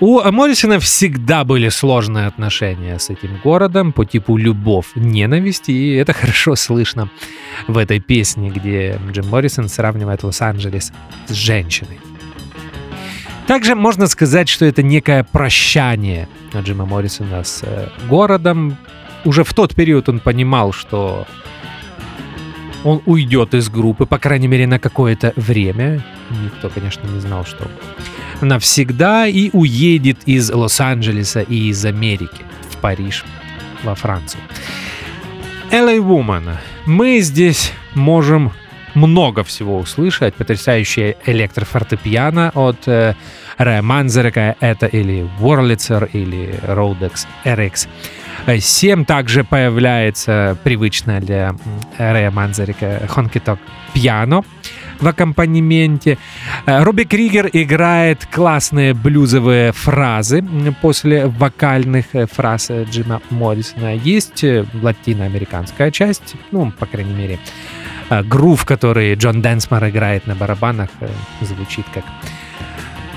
У 0.00 0.20
Моррисона 0.30 0.78
всегда 0.80 1.44
были 1.44 1.70
сложные 1.70 2.26
отношения 2.26 2.98
с 2.98 3.08
этим 3.08 3.40
городом 3.42 3.92
по 3.92 4.04
типу 4.04 4.36
любовь, 4.36 4.88
ненависть, 4.96 5.70
и 5.70 5.94
это 5.94 6.12
хорошо 6.12 6.56
слышно 6.56 7.08
в 7.66 7.78
этой 7.78 8.00
песне, 8.00 8.50
где 8.50 9.00
Джим 9.10 9.28
Моррисон 9.28 9.68
сравнивает 9.70 10.22
Лос-Анджелес 10.22 10.92
с 11.26 11.32
женщиной. 11.32 11.98
Также 13.46 13.74
можно 13.74 14.08
сказать, 14.08 14.50
что 14.50 14.66
это 14.66 14.82
некое 14.82 15.24
прощание 15.24 16.28
Джима 16.54 16.84
Моррисона 16.84 17.44
с 17.44 17.62
э, 17.62 17.88
городом. 18.10 18.76
Уже 19.24 19.42
в 19.42 19.54
тот 19.54 19.74
период 19.74 20.10
он 20.10 20.20
понимал, 20.20 20.72
что 20.72 21.26
он 22.84 23.02
уйдет 23.06 23.54
из 23.54 23.68
группы, 23.68 24.06
по 24.06 24.18
крайней 24.18 24.48
мере, 24.48 24.66
на 24.66 24.78
какое-то 24.78 25.32
время. 25.36 26.04
Никто, 26.44 26.68
конечно, 26.68 27.06
не 27.08 27.20
знал, 27.20 27.44
что 27.44 27.68
навсегда 28.40 29.26
и 29.26 29.50
уедет 29.52 30.18
из 30.26 30.50
Лос-Анджелеса 30.50 31.42
и 31.42 31.68
из 31.68 31.84
Америки 31.84 32.44
в 32.70 32.76
Париж, 32.78 33.24
во 33.82 33.94
Францию. 33.94 34.42
LA 35.70 35.98
Woman. 35.98 36.56
Мы 36.86 37.20
здесь 37.20 37.72
можем 37.94 38.52
много 38.94 39.44
всего 39.44 39.78
услышать. 39.78 40.34
Потрясающая 40.34 41.16
электрофортепиано 41.26 42.50
от 42.54 42.86
э, 42.86 43.14
Рэя 43.58 43.82
Манзерека. 43.82 44.56
Это 44.60 44.86
или 44.86 45.28
Ворлицер, 45.38 46.08
или 46.12 46.58
Rodex 46.62 47.26
RX. 47.44 47.88
7 48.58 49.04
также 49.04 49.44
появляется 49.44 50.56
привычно 50.64 51.20
для 51.20 51.54
Рэя 51.98 52.30
Манзарека 52.30 53.02
honky-tonk 53.08 53.58
пиано 53.94 54.44
в 55.00 55.06
аккомпанементе. 55.06 56.18
Э, 56.66 56.82
Робби 56.82 57.04
Кригер 57.04 57.48
играет 57.52 58.26
классные 58.26 58.94
блюзовые 58.94 59.72
фразы 59.72 60.44
после 60.80 61.26
вокальных 61.26 62.06
э, 62.14 62.26
фраз 62.26 62.70
Джима 62.70 63.20
Моррисона. 63.30 63.94
Есть 63.94 64.44
э, 64.44 64.64
латиноамериканская 64.82 65.90
часть, 65.90 66.34
ну, 66.50 66.72
по 66.72 66.86
крайней 66.86 67.14
мере, 67.14 67.38
грув, 68.24 68.64
который 68.64 69.14
Джон 69.14 69.42
Дэнсмор 69.42 69.88
играет 69.88 70.26
на 70.26 70.34
барабанах, 70.34 70.90
звучит 71.40 71.84
как 71.92 72.04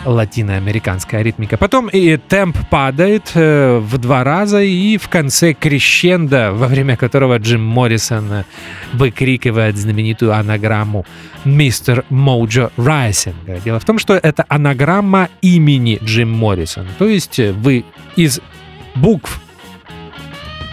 латиноамериканская 0.05 1.21
ритмика. 1.21 1.57
Потом 1.57 1.87
и 1.87 2.17
темп 2.17 2.57
падает 2.69 3.31
э, 3.33 3.79
в 3.79 3.97
два 3.97 4.23
раза, 4.23 4.61
и 4.61 4.97
в 4.97 5.09
конце 5.09 5.53
крещендо, 5.53 6.51
во 6.53 6.67
время 6.67 6.95
которого 6.97 7.37
Джим 7.37 7.63
Моррисон 7.63 8.45
выкрикивает 8.93 9.77
знаменитую 9.77 10.33
анаграмму 10.33 11.05
«Мистер 11.45 12.05
Моджо 12.09 12.71
Райсинга». 12.77 13.59
Дело 13.59 13.79
в 13.79 13.85
том, 13.85 13.99
что 13.99 14.13
это 14.15 14.45
анаграмма 14.47 15.29
имени 15.41 15.99
Джим 16.03 16.31
Моррисон. 16.31 16.87
То 16.97 17.07
есть 17.07 17.39
вы 17.39 17.85
из 18.15 18.39
букв 18.95 19.41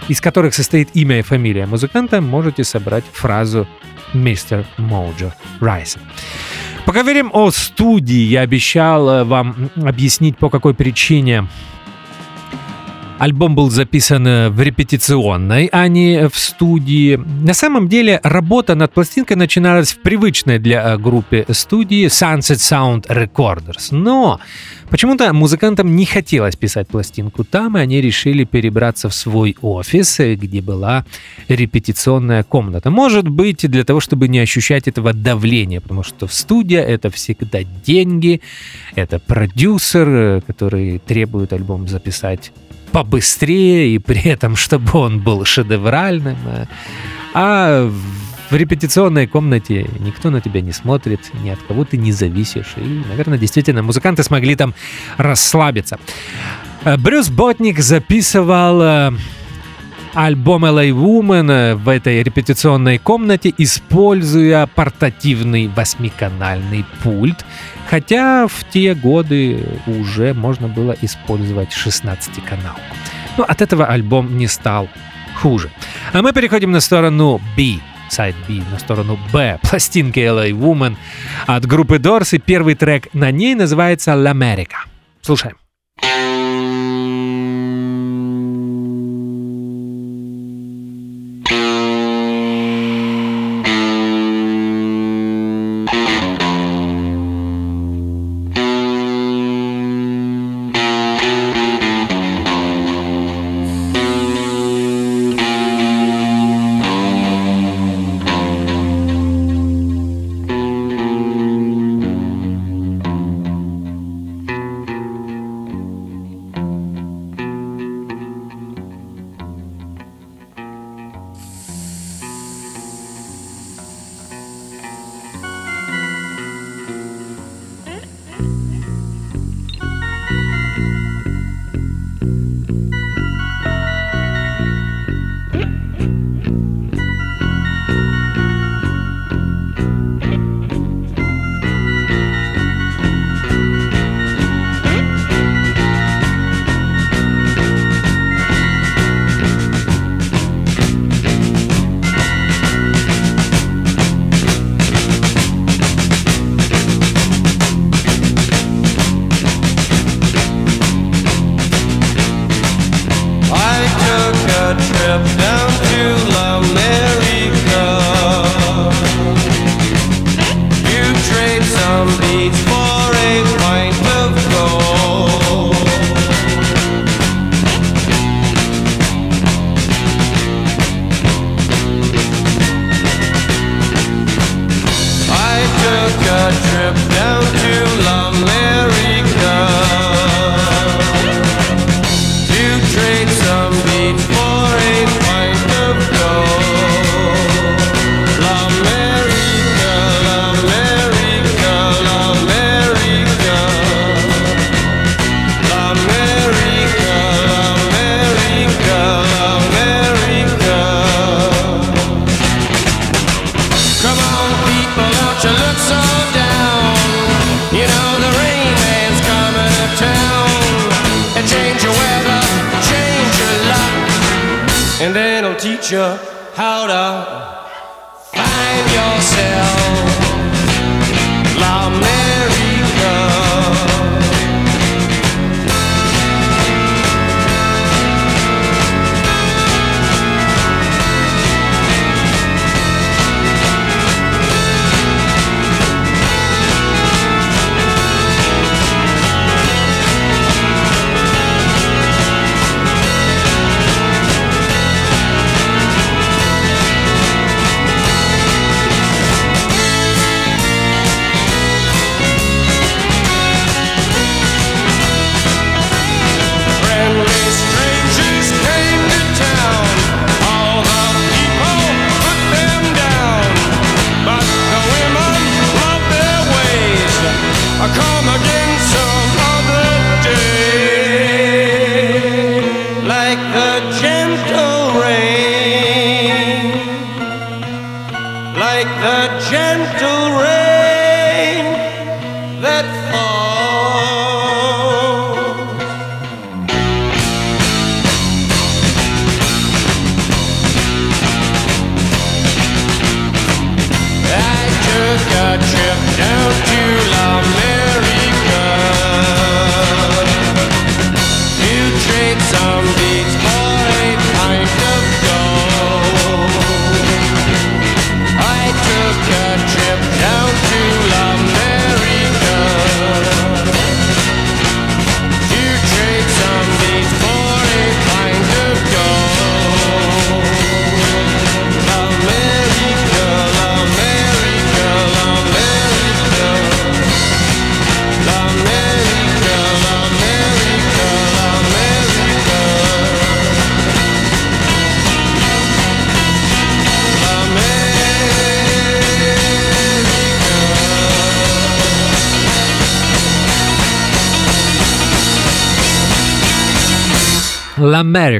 из 0.07 0.21
которых 0.21 0.53
состоит 0.53 0.89
имя 0.93 1.19
и 1.19 1.21
фамилия 1.21 1.65
музыканта, 1.65 2.21
можете 2.21 2.63
собрать 2.63 3.03
фразу 3.11 3.67
«Мистер 4.13 4.65
Моджо 4.77 5.33
Райсинг». 5.59 6.03
Поговорим 6.87 7.31
о 7.33 7.51
студии. 7.51 8.15
Я 8.15 8.41
обещал 8.41 9.09
э, 9.09 9.23
вам 9.25 9.69
объяснить, 9.75 10.37
по 10.37 10.49
какой 10.49 10.73
причине 10.73 11.45
Альбом 13.19 13.55
был 13.55 13.69
записан 13.71 14.27
э, 14.27 14.49
в 14.49 14.61
репетиционной, 14.61 15.69
а 15.71 15.87
не 15.87 16.29
в 16.29 16.37
студии. 16.37 17.15
На 17.15 17.53
самом 17.53 17.87
деле 17.87 18.19
работа 18.23 18.75
над 18.75 18.93
пластинкой 18.93 19.37
начиналась 19.37 19.93
в 19.93 20.01
привычной 20.01 20.59
для 20.59 20.93
э, 20.93 20.97
группы 20.97 21.45
студии 21.49 22.05
Sunset 22.07 22.57
Sound 22.57 23.07
Recorders. 23.07 23.87
Но 23.91 24.39
Почему-то 24.89 25.33
музыкантам 25.33 25.95
не 25.97 26.05
хотелось 26.05 26.55
писать 26.55 26.87
пластинку 26.87 27.43
там, 27.43 27.77
и 27.77 27.81
они 27.81 27.99
решили 27.99 28.45
перебраться 28.45 29.09
в 29.09 29.13
свой 29.13 29.57
офис, 29.61 30.17
где 30.19 30.61
была 30.61 31.05
репетиционная 31.49 32.43
комната. 32.43 32.89
Может 32.89 33.27
быть, 33.27 33.69
для 33.69 33.83
того, 33.83 33.99
чтобы 33.99 34.29
не 34.29 34.39
ощущать 34.39 34.87
этого 34.87 35.11
давления, 35.11 35.81
потому 35.81 36.03
что 36.03 36.25
в 36.25 36.33
студии 36.33 36.77
это 36.77 37.09
всегда 37.09 37.63
деньги, 37.85 38.41
это 38.95 39.19
продюсер, 39.19 40.41
который 40.47 40.99
требует 40.99 41.51
альбом 41.51 41.89
записать 41.89 42.53
побыстрее, 42.97 43.93
и 43.93 43.99
при 43.99 44.23
этом, 44.23 44.55
чтобы 44.55 44.97
он 44.99 45.19
был 45.19 45.45
шедевральным. 45.45 46.35
А 47.35 47.87
в 48.49 48.55
репетиционной 48.55 49.27
комнате 49.27 49.87
никто 49.99 50.31
на 50.31 50.41
тебя 50.41 50.61
не 50.61 50.71
смотрит, 50.71 51.19
ни 51.43 51.49
от 51.49 51.59
кого 51.67 51.85
ты 51.85 51.97
не 51.97 52.11
зависишь. 52.11 52.73
И, 52.77 53.03
наверное, 53.07 53.37
действительно, 53.37 53.83
музыканты 53.83 54.23
смогли 54.23 54.55
там 54.55 54.73
расслабиться. 55.17 55.99
Э, 56.85 56.97
Брюс 56.97 57.29
Ботник 57.29 57.79
записывал 57.79 58.81
э, 58.81 59.11
альбом 60.15 60.65
LA 60.65 60.89
Woman 60.89 61.75
в 61.75 61.89
этой 61.89 62.23
репетиционной 62.23 62.97
комнате, 62.97 63.53
используя 63.59 64.65
портативный 64.65 65.67
восьмиканальный 65.67 66.83
пульт, 67.03 67.45
хотя 67.89 68.47
в 68.47 68.63
те 68.71 68.93
годы 68.93 69.63
уже 69.87 70.33
можно 70.33 70.67
было 70.67 70.95
использовать 71.01 71.73
16 71.73 72.43
канал. 72.43 72.75
Но 73.37 73.43
от 73.43 73.61
этого 73.61 73.85
альбом 73.85 74.37
не 74.37 74.47
стал 74.47 74.87
хуже. 75.35 75.69
А 76.13 76.21
мы 76.21 76.33
переходим 76.33 76.71
на 76.71 76.79
сторону 76.79 77.41
B 77.55 77.79
сайт 78.09 78.35
B 78.47 78.61
на 78.71 78.79
сторону 78.79 79.19
B 79.33 79.59
пластинки 79.69 80.19
LA 80.19 80.51
Woman 80.51 80.95
от 81.45 81.65
группы 81.65 81.97
Doors, 81.97 82.35
и 82.35 82.39
первый 82.39 82.75
трек 82.75 83.13
на 83.13 83.31
ней 83.31 83.55
называется 83.55 84.11
«L'America». 84.11 84.87
Слушаем. 85.21 85.57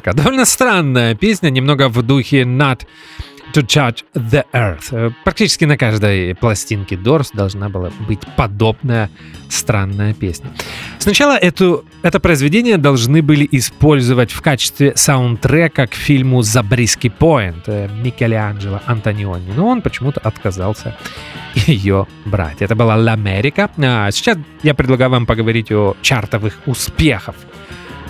L'America. 0.08 0.14
Довольно 0.14 0.46
странная 0.46 1.16
песня, 1.16 1.50
немного 1.50 1.90
в 1.90 2.02
духе 2.02 2.42
Not 2.42 2.82
to 3.54 3.66
Touch 3.66 4.04
the 4.14 4.44
Earth. 4.54 4.90
Э, 4.92 5.12
практически 5.24 5.66
на 5.66 5.78
каждой 5.78 6.36
пластинке 6.36 6.96
Doors 6.96 7.30
должна 7.34 7.70
была 7.70 7.92
быть 8.08 8.22
подобная 8.36 9.10
странная 9.50 10.14
песня. 10.14 10.52
Сначала 11.00 11.38
эту, 11.38 11.86
это 12.02 12.20
произведение 12.20 12.78
должны 12.78 13.22
были 13.22 13.48
использовать 13.52 14.32
в 14.32 14.42
качестве 14.42 14.94
саундтрека 14.96 15.88
к 15.88 15.94
фильму 15.94 16.42
«Забриски 16.42 17.10
Пойнт» 17.10 17.64
э, 17.68 17.90
Микеланджело 18.04 18.82
Антониони, 18.86 19.54
но 19.56 19.68
он 19.68 19.82
почему-то 19.82 20.20
отказался 20.20 20.98
ее 21.56 22.06
брать. 22.26 22.62
Это 22.62 22.76
была 22.76 22.98
«L'America». 22.98 23.70
А 23.78 24.12
сейчас 24.12 24.38
я 24.64 24.74
предлагаю 24.74 25.12
вам 25.12 25.26
поговорить 25.26 25.72
о 25.72 25.96
чартовых 26.02 26.58
успехах 26.66 27.36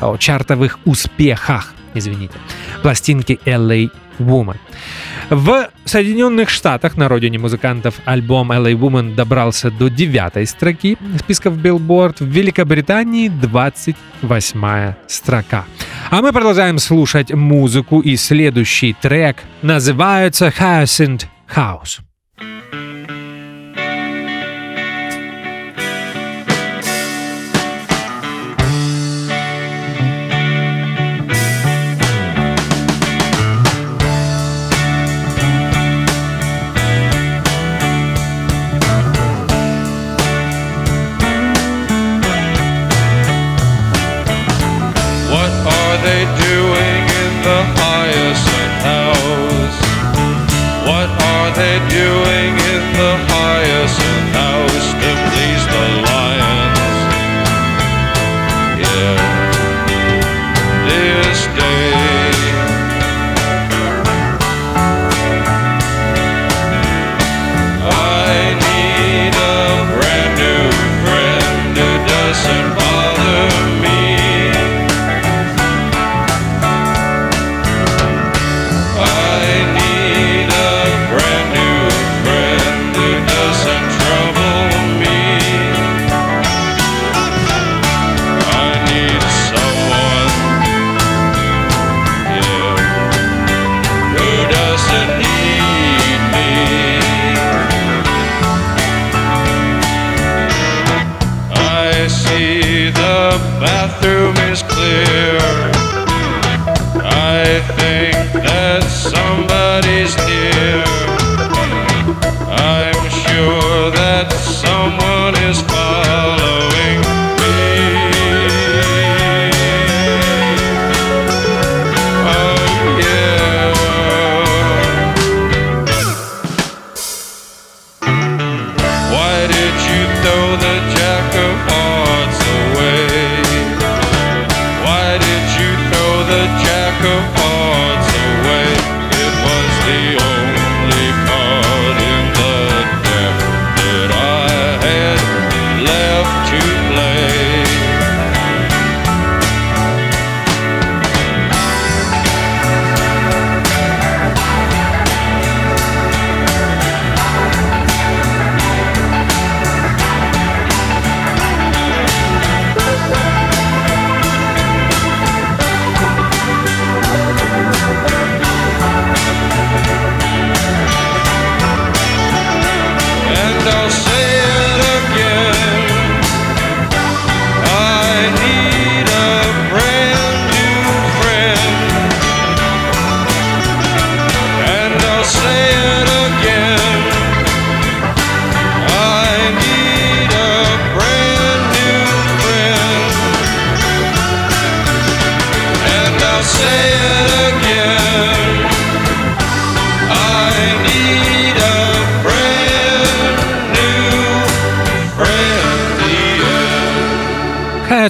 о 0.02 0.18
чартовых 0.18 0.80
успехах, 0.86 1.74
извините, 1.93 2.36
пластинки 2.82 3.39
LA 3.45 3.89
Woman. 4.20 4.58
В 5.30 5.70
Соединенных 5.84 6.50
Штатах, 6.50 6.95
на 6.95 7.08
родине 7.10 7.38
музыкантов, 7.38 7.95
альбом 8.06 8.52
LA 8.52 8.74
Woman 8.74 9.16
добрался 9.16 9.70
до 9.70 9.89
девятой 9.89 10.45
строки 10.45 10.98
списков 11.20 11.58
Billboard. 11.58 12.18
В 12.20 12.28
Великобритании 12.28 13.28
28 13.28 14.93
строка. 15.08 15.66
А 16.10 16.22
мы 16.22 16.32
продолжаем 16.32 16.80
слушать 16.80 17.34
музыку, 17.34 18.00
и 18.00 18.16
следующий 18.16 18.93
трек 18.93 19.38
называется 19.62 20.48
Hyacinth 20.48 21.26
House. 21.54 22.00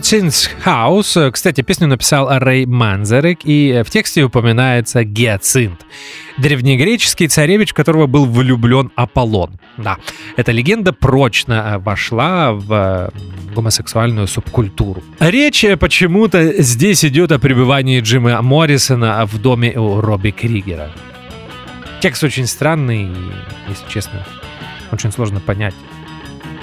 Hyacinth 0.08 0.50
House. 0.64 1.32
Кстати, 1.32 1.60
песню 1.62 1.88
написал 1.88 2.30
Рэй 2.40 2.66
Манзарек, 2.66 3.40
и 3.44 3.84
в 3.86 3.90
тексте 3.90 4.24
упоминается 4.24 5.04
гиацинт. 5.04 5.86
Древнегреческий 6.38 7.28
царевич, 7.28 7.72
в 7.72 7.74
которого 7.74 8.08
был 8.08 8.26
влюблен 8.26 8.90
Аполлон. 8.96 9.60
Да, 9.76 9.98
эта 10.38 10.54
легенда 10.54 10.94
прочно 10.94 11.82
вошла 11.84 12.54
в 12.54 13.12
гомосексуальную 13.54 14.28
субкультуру. 14.28 15.04
Речь 15.20 15.66
почему-то 15.78 16.62
здесь 16.62 17.04
идет 17.04 17.34
о 17.34 17.40
пребывании 17.40 18.00
Джима 18.00 18.42
Моррисона 18.42 19.26
в 19.26 19.42
доме 19.42 19.78
у 19.78 20.00
Робби 20.00 20.32
Кригера. 20.32 20.90
Текст 22.00 22.24
очень 22.24 22.48
странный, 22.48 23.10
если 23.68 23.90
честно, 23.90 24.26
очень 24.94 25.12
сложно 25.12 25.42
понять, 25.42 25.76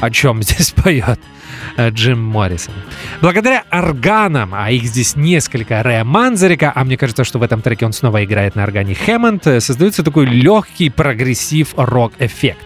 о 0.00 0.10
чем 0.10 0.42
здесь 0.42 0.70
поет 0.70 1.18
э, 1.18 1.33
Джим 1.78 2.22
Моррисон. 2.22 2.74
Благодаря 3.20 3.64
органам, 3.70 4.50
а 4.54 4.70
их 4.70 4.84
здесь 4.84 5.16
несколько, 5.16 5.82
Рэя 5.82 6.04
Манзарека, 6.04 6.72
а 6.74 6.84
мне 6.84 6.96
кажется, 6.96 7.24
что 7.24 7.38
в 7.38 7.42
этом 7.42 7.62
треке 7.62 7.86
он 7.86 7.92
снова 7.92 8.24
играет 8.24 8.54
на 8.54 8.64
органе 8.64 8.94
Хэммонд, 8.94 9.46
э, 9.46 9.60
создается 9.60 10.02
такой 10.02 10.26
легкий 10.26 10.90
progressive 10.90 11.74
rock-эффект. 11.76 12.60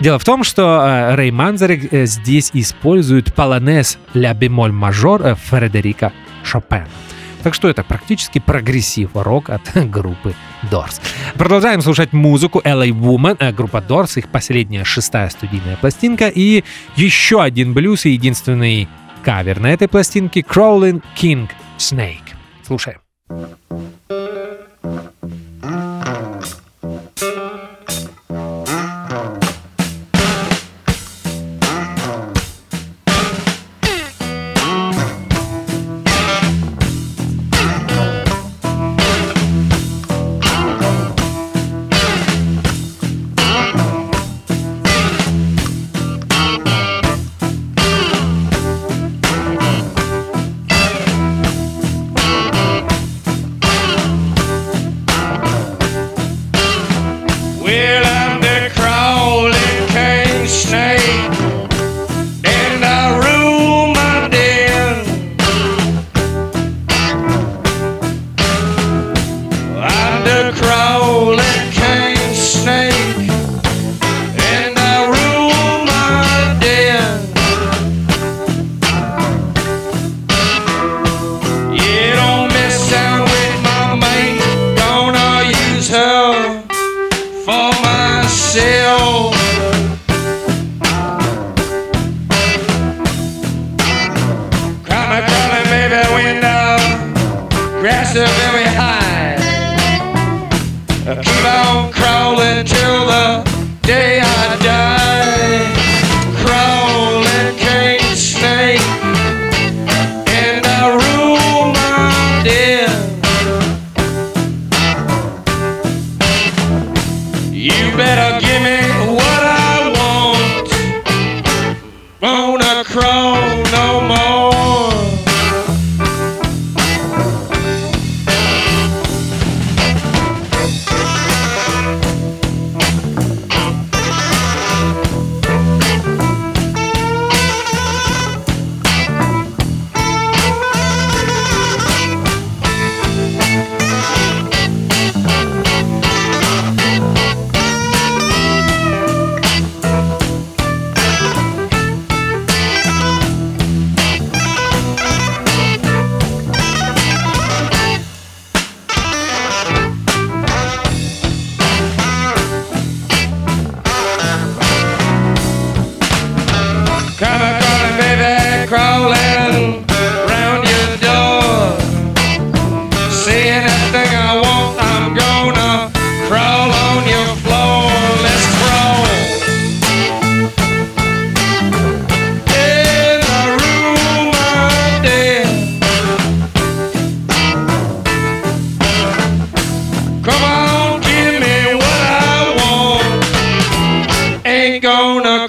Дело 0.00 0.18
в 0.18 0.24
том, 0.24 0.44
что 0.44 0.80
э, 0.82 1.14
Рэй 1.14 1.30
Манзарек 1.30 1.88
здесь 2.06 2.50
использует 2.52 3.34
полонез 3.34 3.98
ля 4.14 4.34
бемоль 4.34 4.72
мажор 4.72 5.34
Фредерика 5.34 6.12
Шопена. 6.42 6.88
Так 7.42 7.54
что 7.54 7.68
это 7.68 7.82
практически 7.82 8.38
progressive 8.38 9.10
rock 9.14 9.50
от 9.50 9.62
группы 9.90 10.34
Doors. 10.70 11.00
Продолжаем 11.34 11.80
слушать 11.80 12.12
музыку 12.12 12.60
LA 12.64 12.90
Woman, 12.90 13.36
э, 13.38 13.52
группа 13.52 13.78
Doors, 13.78 14.18
их 14.18 14.28
последняя 14.28 14.84
шестая 14.84 15.30
студийная 15.30 15.76
пластинка 15.76 16.28
и 16.28 16.64
еще 16.96 17.42
один 17.42 17.72
блюз 17.72 18.06
и 18.06 18.10
единственный 18.10 18.88
кавер 19.22 19.60
на 19.60 19.72
этой 19.72 19.88
пластинке 19.88 20.40
Crawling 20.40 21.02
King 21.16 21.48
Snake. 21.78 22.34
Слушаем. 22.66 23.00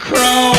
crow. 0.02 0.51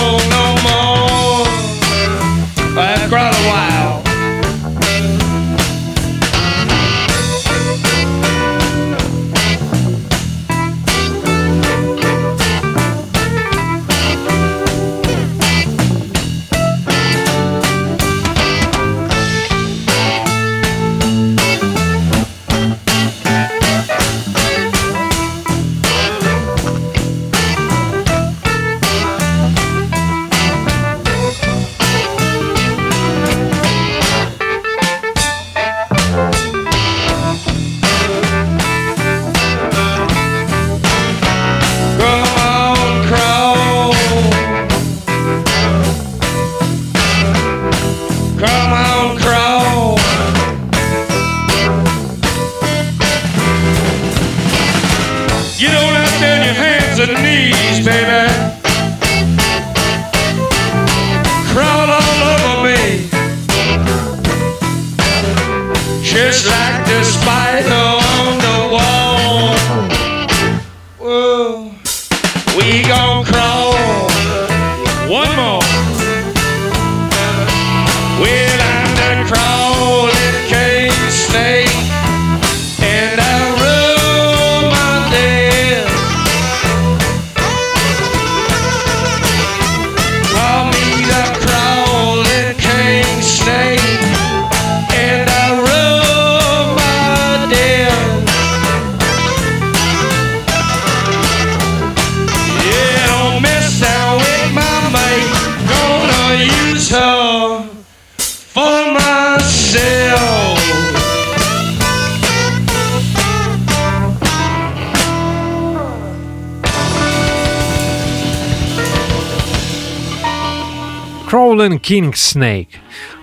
King 121.82 122.12
Snake. 122.12 122.68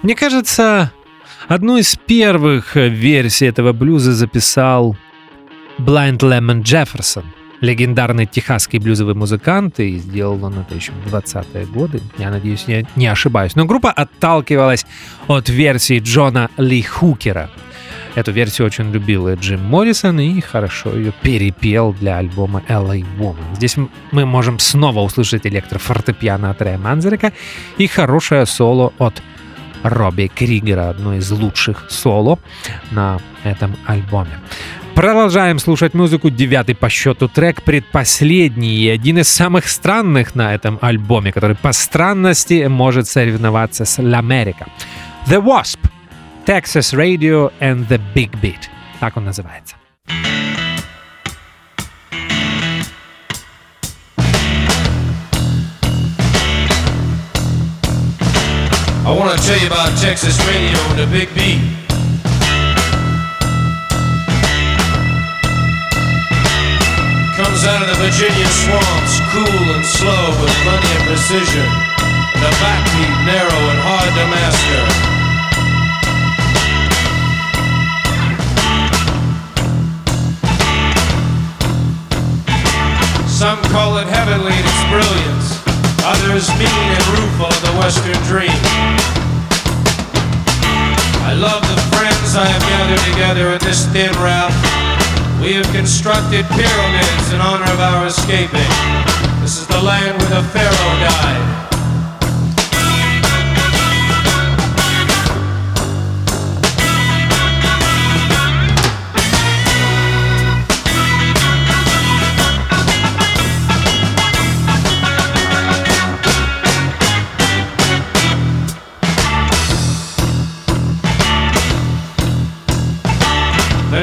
Мне 0.02 0.16
кажется, 0.16 0.92
одну 1.48 1.78
из 1.78 1.96
первых 1.96 2.76
э, 2.76 2.90
версий 2.90 3.46
этого 3.46 3.74
блюза 3.74 4.14
записал 4.14 4.98
Blind 5.78 6.20
Lemon 6.20 6.62
Jefferson, 6.62 7.24
легендарный 7.62 8.26
техасский 8.26 8.80
блюзовый 8.80 9.16
музыкант, 9.16 9.80
и 9.80 9.98
сделал 9.98 10.44
он 10.44 10.60
это 10.60 10.76
еще 10.76 10.92
в 10.92 11.14
20-е 11.14 11.66
годы. 11.68 12.02
Я 12.18 12.30
надеюсь, 12.30 12.66
я 12.68 12.84
не 12.96 13.08
ошибаюсь. 13.08 13.56
Но 13.56 13.66
группа 13.66 13.92
отталкивалась 13.92 14.86
от 15.28 15.50
версии 15.50 16.00
Джона 16.00 16.50
Ли 16.58 16.82
Хукера. 16.82 17.50
Эту 18.16 18.32
версию 18.32 18.68
очень 18.68 18.92
любил 18.92 19.28
и 19.28 19.36
Джим 19.36 19.64
Моррисон 19.64 20.20
и 20.20 20.42
хорошо 20.42 20.96
ее 20.96 21.14
перепел 21.22 21.94
для 21.94 22.18
альбома 22.18 22.64
LA 22.68 23.06
Woman. 23.18 23.56
Здесь 23.56 23.78
мы 24.12 24.26
можем 24.26 24.60
снова 24.60 25.00
услышать 25.02 25.46
электрофортепиано 25.46 26.50
от 26.50 26.62
Рэя 26.62 26.78
Манзарека 26.78 27.34
и 27.78 27.88
хорошее 27.88 28.46
соло 28.46 28.94
от 28.98 29.22
Робби 29.84 30.30
Кригера, 30.34 30.90
одно 30.90 31.16
из 31.16 31.32
лучших 31.32 31.86
соло 31.90 32.40
на 32.92 33.20
этом 33.44 33.76
альбоме. 33.86 34.40
Продолжаем 34.96 35.60
слушать 35.60 35.94
музыку. 35.94 36.30
Девятый 36.30 36.76
по 36.76 36.90
счету 36.90 37.30
трек, 37.30 37.64
предпоследний 37.64 38.84
и 38.84 38.90
один 38.90 39.20
из 39.20 39.30
самых 39.30 39.70
странных 39.70 40.36
на 40.36 40.54
этом 40.54 40.78
альбоме, 40.82 41.32
который 41.32 41.56
по 41.56 41.72
странности 41.72 42.66
может 42.68 43.08
соревноваться 43.08 43.86
с 43.86 44.00
L'America. 44.00 44.68
The 45.28 45.42
Wasp, 45.42 45.80
Texas 46.49 46.93
Radio 46.93 47.51
and 47.61 47.89
the 47.89 47.99
Big 48.15 48.31
Beat. 48.41 48.69
Так 49.01 49.17
он 49.17 49.25
называется. 49.25 49.77
I 59.07 59.11
want 59.11 59.39
to 59.39 59.47
tell 59.47 59.61
you 59.61 59.67
about 59.67 59.93
Texas 60.01 60.39
radio 60.49 60.79
and 60.91 60.99
the 60.99 61.07
Big 61.07 61.29
Beat. 61.35 61.61
Comes 67.37 67.67
out 67.67 67.83
of 67.83 67.89
the 67.89 67.99
Virginia 68.01 68.49
swamps, 68.49 69.21
cool 69.33 69.65
and 69.77 69.85
slow 69.85 70.25
with 70.41 70.55
plenty 70.65 70.91
of 70.97 71.03
precision. 71.05 71.69
And 72.33 72.43
the 72.43 72.53
backbeat 72.65 73.27
narrow 73.27 73.61
and 73.71 73.81
hard 73.85 74.13
to 74.15 74.25
master. 74.33 75.08
Some 83.40 83.64
call 83.72 83.96
it 84.00 84.08
heavenly 84.08 84.52
its 84.52 84.82
brilliance, 84.92 85.64
others 86.04 86.52
mean 86.60 86.88
and 86.92 87.06
rueful 87.16 87.48
the 87.64 87.72
Western 87.80 88.20
dream. 88.28 88.52
I 91.24 91.32
love 91.40 91.64
the 91.64 91.80
friends 91.88 92.36
I 92.36 92.44
have 92.44 92.62
gathered 92.68 93.00
together 93.14 93.54
in 93.56 93.60
this 93.60 93.88
thin 93.96 94.12
raft. 94.20 94.60
We 95.40 95.54
have 95.54 95.72
constructed 95.72 96.44
pyramids 96.52 97.32
in 97.32 97.40
honor 97.40 97.72
of 97.72 97.80
our 97.80 98.08
escaping. 98.08 98.74
This 99.40 99.56
is 99.56 99.68
the 99.68 99.80
land 99.80 100.20
where 100.20 100.42
the 100.42 100.44
Pharaoh 100.52 100.96
died. 101.00 101.79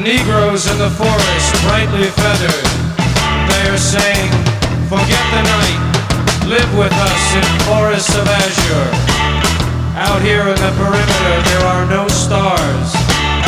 Negroes 0.07 0.71
in 0.71 0.79
the 0.79 0.91
forest, 0.91 1.51
brightly 1.67 2.07
feathered, 2.15 2.67
they 3.51 3.63
are 3.67 3.77
saying, 3.77 4.31
Forget 4.87 5.25
the 5.35 5.43
night, 5.43 6.47
live 6.47 6.71
with 6.79 6.95
us 6.95 7.25
in 7.35 7.43
forests 7.67 8.15
of 8.15 8.23
azure. 8.23 8.91
Out 9.99 10.23
here 10.23 10.47
in 10.47 10.55
the 10.63 10.73
perimeter, 10.79 11.37
there 11.51 11.67
are 11.67 11.87
no 11.91 12.07
stars. 12.07 12.95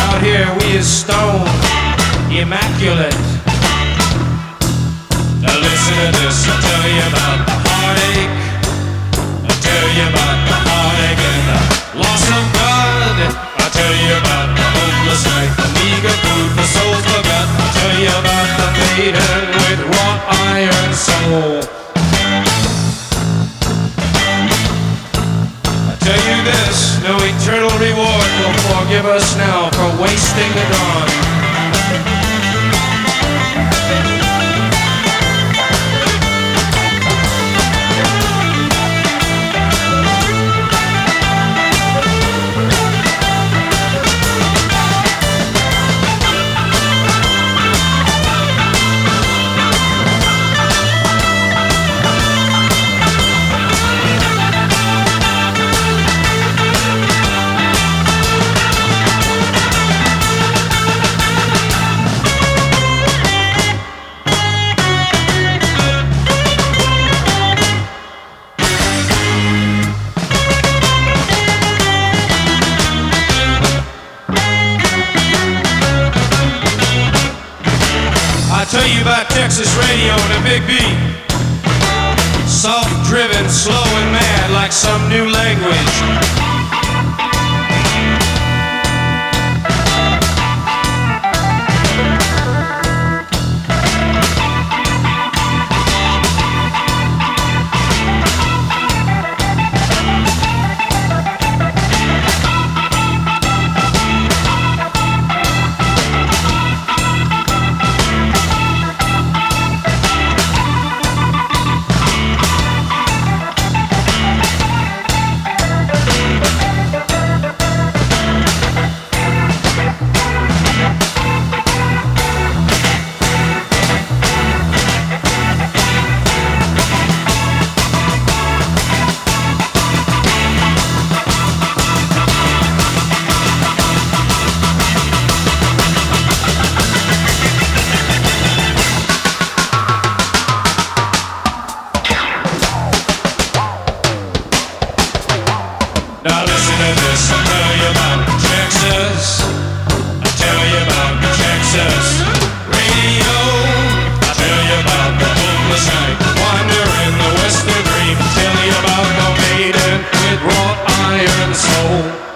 Out 0.03 0.21
here, 0.21 0.51
we 0.59 0.75
is 0.75 0.91
stone, 0.91 1.47
immaculate. 2.27 3.15
Now 5.39 5.55
listen 5.63 5.95
to 5.95 6.11
this, 6.19 6.43
I'll 6.43 6.88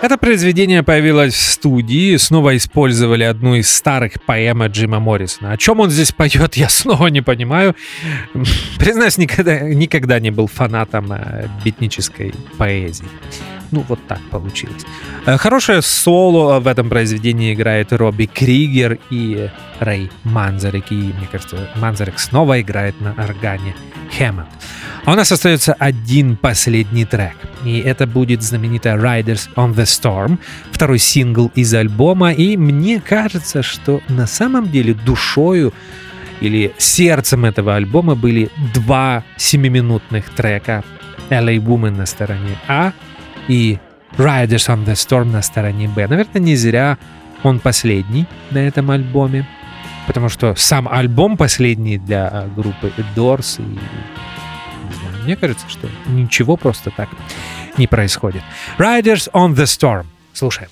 Это 0.03 0.19
произведение 0.19 0.83
появилось 0.83 1.33
в 1.33 1.53
студии, 1.53 2.17
снова 2.17 2.57
использовали 2.57 3.23
одну 3.23 3.55
из 3.55 3.71
старых 3.75 4.21
поэм 4.27 4.67
Джима 4.67 4.99
Моррисона. 4.99 5.53
О 5.53 5.57
чем 5.57 5.79
он 5.79 5.91
здесь 5.91 6.11
поет, 6.11 6.55
я 6.57 6.69
снова 6.69 7.07
не 7.07 7.23
понимаю. 7.23 7.77
Признаюсь, 8.79 9.17
никогда, 9.17 9.61
никогда 9.61 10.19
не 10.19 10.31
был 10.31 10.49
фанатом 10.49 11.13
э, 11.13 11.47
битнической 11.65 12.35
поэзии. 12.59 13.07
Ну, 13.73 13.85
вот 13.89 13.99
так 14.07 14.21
получилось. 14.31 14.83
Э, 15.27 15.37
хорошее 15.39 15.83
соло 15.83 16.61
в 16.61 16.67
этом 16.67 16.89
произведении 16.89 17.55
играет 17.55 17.93
Робби 17.93 18.27
Кригер 18.27 18.99
и 19.11 19.51
Рэй 19.81 20.11
Манзарик. 20.25 20.93
И, 20.93 20.95
мне 20.95 21.27
кажется, 21.31 21.71
Манзарик 21.77 22.19
снова 22.19 22.61
играет 22.61 23.01
на 23.01 23.13
органе 23.13 23.75
Хэммонд. 24.17 24.49
А 25.05 25.13
у 25.13 25.15
нас 25.15 25.33
остается 25.33 25.73
один 25.73 26.37
последний 26.37 27.07
трек. 27.07 27.35
И 27.65 27.79
это 27.79 28.07
будет 28.07 28.43
знаменитая 28.43 28.97
Riders 28.97 29.49
on 29.57 29.75
the 29.75 29.85
Storm, 29.85 30.39
второй 30.71 30.99
сингл 30.99 31.51
из 31.55 31.73
альбома. 31.75 32.33
И 32.33 32.57
мне 32.57 33.01
кажется, 33.01 33.63
что 33.63 34.01
на 34.09 34.27
самом 34.27 34.71
деле 34.71 34.95
душою 34.95 35.73
или 36.41 36.75
сердцем 36.77 37.45
этого 37.45 37.75
альбома 37.75 38.15
были 38.15 38.51
два 38.75 39.25
семиминутных 39.37 40.29
трека 40.31 40.85
LA 41.31 41.57
Woman 41.57 41.97
на 41.97 42.07
стороне 42.07 42.59
А 42.69 42.93
и 43.49 43.79
Riders 44.17 44.69
on 44.69 44.85
the 44.85 44.93
Storm 44.93 45.27
на 45.27 45.43
стороне 45.43 45.89
Б. 45.89 46.07
Наверное, 46.07 46.41
не 46.41 46.57
зря 46.57 46.99
он 47.43 47.61
последний 47.61 48.27
на 48.51 48.59
этом 48.59 48.91
альбоме, 48.91 49.47
потому 50.07 50.29
что 50.29 50.55
сам 50.55 50.89
альбом 50.89 51.37
последний 51.37 51.99
для 51.99 52.47
группы 52.55 52.93
Doors 53.17 53.61
и 53.61 53.79
мне 55.23 55.37
кажется, 55.37 55.69
что 55.69 55.89
ничего 56.09 56.57
просто 56.57 56.91
так 56.91 57.09
не 57.79 57.87
происходит. 57.87 58.43
Riders 58.79 59.31
on 59.33 59.55
the 59.55 59.65
Storm. 59.65 60.07
Слушаем. 60.33 60.69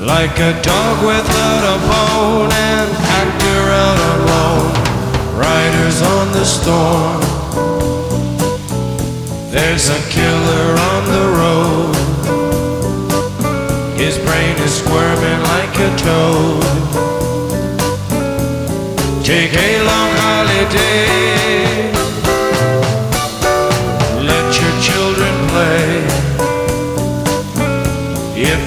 Like 0.00 0.38
a 0.38 0.52
dog 0.62 0.96
without 1.04 1.64
a 1.74 1.78
bone, 1.90 2.52
an 2.52 2.88
actor 3.20 3.62
out 3.84 4.00
alone. 4.14 4.72
Riders 5.36 6.02
on 6.02 6.32
the 6.32 6.44
storm. 6.44 7.20
There's 9.50 9.88
a 9.88 10.00
killer 10.10 10.68
on 10.90 11.02
the 11.14 11.26
road. 11.40 11.94
His 13.96 14.18
brain 14.18 14.56
is 14.66 14.74
squirming 14.74 15.40
like 15.52 15.74
a 15.88 15.90
toad. 15.96 16.64
Take 19.24 19.54
a 19.54 19.82
long 19.84 20.10
holiday. 20.22 21.63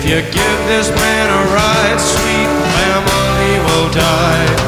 You 0.07 0.21
give 0.21 0.59
this 0.67 0.89
man 0.89 1.27
a 1.29 1.53
ride, 1.53 1.99
sweet 1.99 2.47
family 2.71 3.59
will 3.67 3.91
die. 3.91 4.66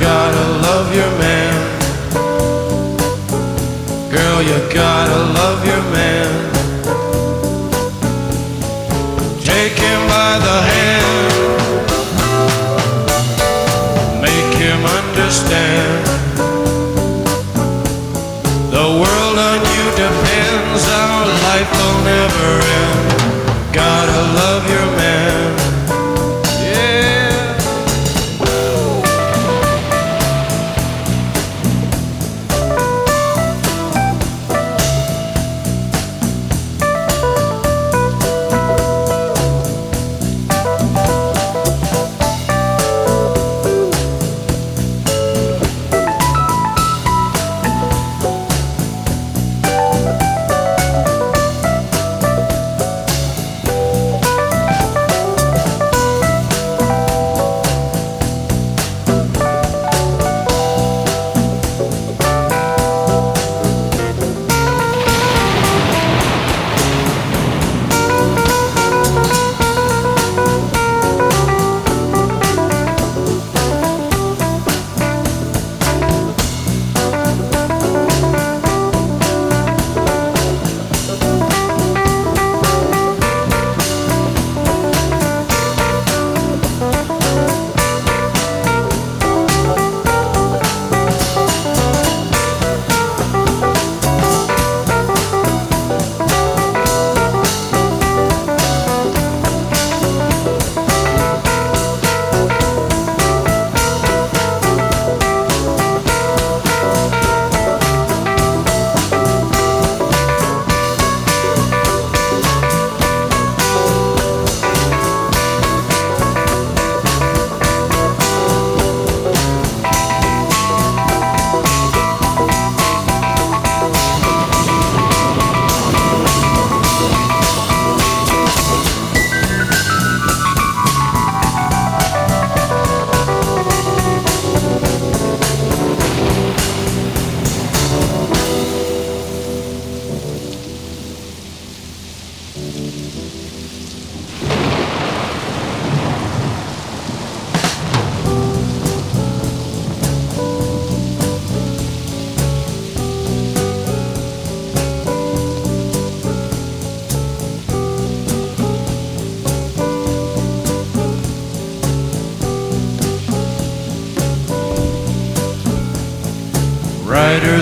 Gotta 0.00 0.44
love 0.66 0.94
your 0.94 1.10
man. 1.18 1.54
Girl, 4.10 4.42
you 4.42 4.58
gotta 4.72 5.18
love 5.38 5.64
your 5.66 5.73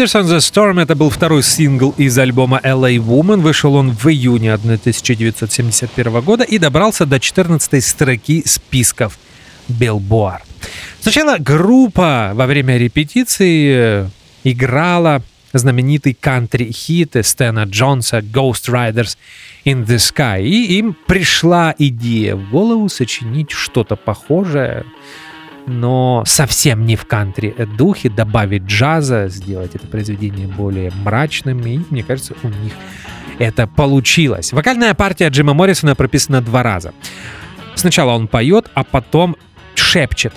Riders 0.00 0.14
on 0.14 0.24
the 0.24 0.38
Storm 0.38 0.80
это 0.80 0.94
был 0.94 1.10
второй 1.10 1.42
сингл 1.42 1.94
из 1.98 2.16
альбома 2.18 2.58
LA 2.64 2.96
Woman. 2.96 3.40
Вышел 3.40 3.74
он 3.74 3.90
в 3.90 4.06
июне 4.06 4.54
1971 4.54 6.20
года 6.22 6.42
и 6.42 6.56
добрался 6.56 7.04
до 7.04 7.20
14 7.20 7.84
строки 7.84 8.42
списков 8.46 9.18
Billboard. 9.68 10.40
Сначала 11.02 11.36
группа 11.36 12.30
во 12.32 12.46
время 12.46 12.78
репетиции 12.78 13.74
э, 13.74 14.08
играла 14.42 15.22
знаменитый 15.52 16.16
кантри-хит 16.18 17.16
Стэна 17.22 17.64
Джонса 17.64 18.20
«Ghost 18.20 18.70
Riders 18.70 19.18
in 19.66 19.84
the 19.84 19.96
Sky». 19.96 20.42
И 20.42 20.78
им 20.78 20.96
пришла 21.06 21.74
идея 21.76 22.36
в 22.36 22.48
голову 22.48 22.88
сочинить 22.88 23.50
что-то 23.50 23.96
похожее, 23.96 24.86
но 25.70 26.24
совсем 26.26 26.84
не 26.84 26.96
в 26.96 27.06
кантри 27.06 27.54
духе, 27.76 28.10
добавить 28.10 28.64
джаза, 28.64 29.28
сделать 29.28 29.74
это 29.74 29.86
произведение 29.86 30.48
более 30.48 30.90
мрачным, 31.04 31.60
и, 31.66 31.80
мне 31.90 32.02
кажется, 32.02 32.34
у 32.42 32.48
них 32.48 32.72
это 33.38 33.66
получилось. 33.66 34.52
Вокальная 34.52 34.92
партия 34.94 35.28
Джима 35.28 35.54
Моррисона 35.54 35.94
прописана 35.94 36.42
два 36.42 36.62
раза. 36.62 36.92
Сначала 37.74 38.12
он 38.12 38.28
поет, 38.28 38.70
а 38.74 38.84
потом 38.84 39.36
шепчет 39.74 40.34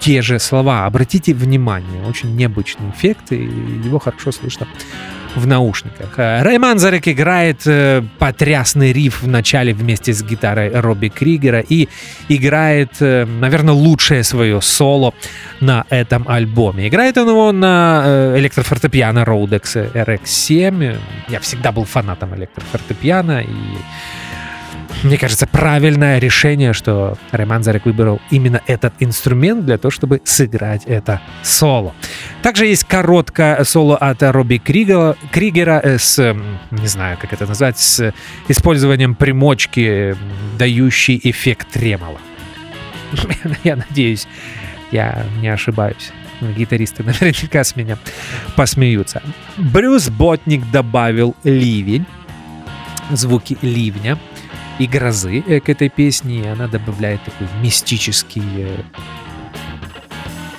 те 0.00 0.22
же 0.22 0.38
слова. 0.38 0.86
Обратите 0.86 1.34
внимание, 1.34 2.04
очень 2.04 2.34
необычный 2.36 2.90
эффект, 2.90 3.32
и 3.32 3.36
его 3.36 3.98
хорошо 3.98 4.32
слышно 4.32 4.66
в 5.36 5.46
наушниках. 5.46 6.18
Э, 6.18 6.42
Рэй 6.42 6.58
Манзарек 6.58 7.06
играет 7.08 7.66
э, 7.66 8.02
потрясный 8.18 8.92
риф 8.92 9.22
в 9.22 9.28
начале 9.28 9.72
вместе 9.72 10.12
с 10.12 10.22
гитарой 10.22 10.70
Робби 10.80 11.08
Кригера 11.08 11.60
и 11.60 11.88
играет, 12.28 12.90
э, 13.00 13.24
наверное, 13.24 13.74
лучшее 13.74 14.24
свое 14.24 14.60
соло 14.60 15.14
на 15.60 15.84
этом 15.90 16.26
альбоме. 16.28 16.88
Играет 16.88 17.18
он 17.18 17.28
его 17.28 17.52
на 17.52 18.02
э, 18.04 18.38
электрофортепиано 18.38 19.20
Rodex 19.20 19.92
RX7. 19.92 20.98
Я 21.28 21.40
всегда 21.40 21.72
был 21.72 21.84
фанатом 21.84 22.34
электрофортепиано 22.34 23.42
и 23.42 23.76
мне 25.06 25.18
кажется, 25.18 25.46
правильное 25.46 26.18
решение, 26.18 26.72
что 26.72 27.16
Роман 27.30 27.62
Зарек 27.62 27.84
выбрал 27.84 28.20
именно 28.30 28.60
этот 28.66 28.92
инструмент 28.98 29.64
для 29.64 29.78
того, 29.78 29.90
чтобы 29.90 30.20
сыграть 30.24 30.84
это 30.84 31.20
соло. 31.42 31.94
Также 32.42 32.66
есть 32.66 32.84
короткое 32.84 33.62
соло 33.64 33.96
от 33.96 34.22
Робби 34.22 34.58
Кригера, 34.58 35.16
Кригера 35.30 35.80
э, 35.82 35.98
с, 35.98 36.36
не 36.72 36.86
знаю, 36.88 37.18
как 37.20 37.32
это 37.32 37.46
назвать, 37.46 37.78
с 37.78 38.12
использованием 38.48 39.14
примочки, 39.14 40.16
дающей 40.58 41.20
эффект 41.22 41.68
тремола. 41.72 42.18
Я 43.64 43.76
надеюсь, 43.76 44.26
я 44.90 45.24
не 45.40 45.48
ошибаюсь. 45.48 46.12
Гитаристы 46.40 47.02
наверняка 47.04 47.62
с 47.62 47.76
меня 47.76 47.96
посмеются. 48.56 49.22
Брюс 49.56 50.08
Ботник 50.08 50.68
добавил 50.70 51.36
ливень, 51.44 52.06
звуки 53.10 53.56
ливня 53.62 54.18
и 54.78 54.86
грозы 54.86 55.42
э, 55.46 55.60
к 55.60 55.68
этой 55.68 55.88
песне, 55.88 56.40
и 56.40 56.46
она 56.46 56.66
добавляет 56.66 57.22
такой 57.24 57.48
мистический 57.60 58.42
э, 58.56 58.82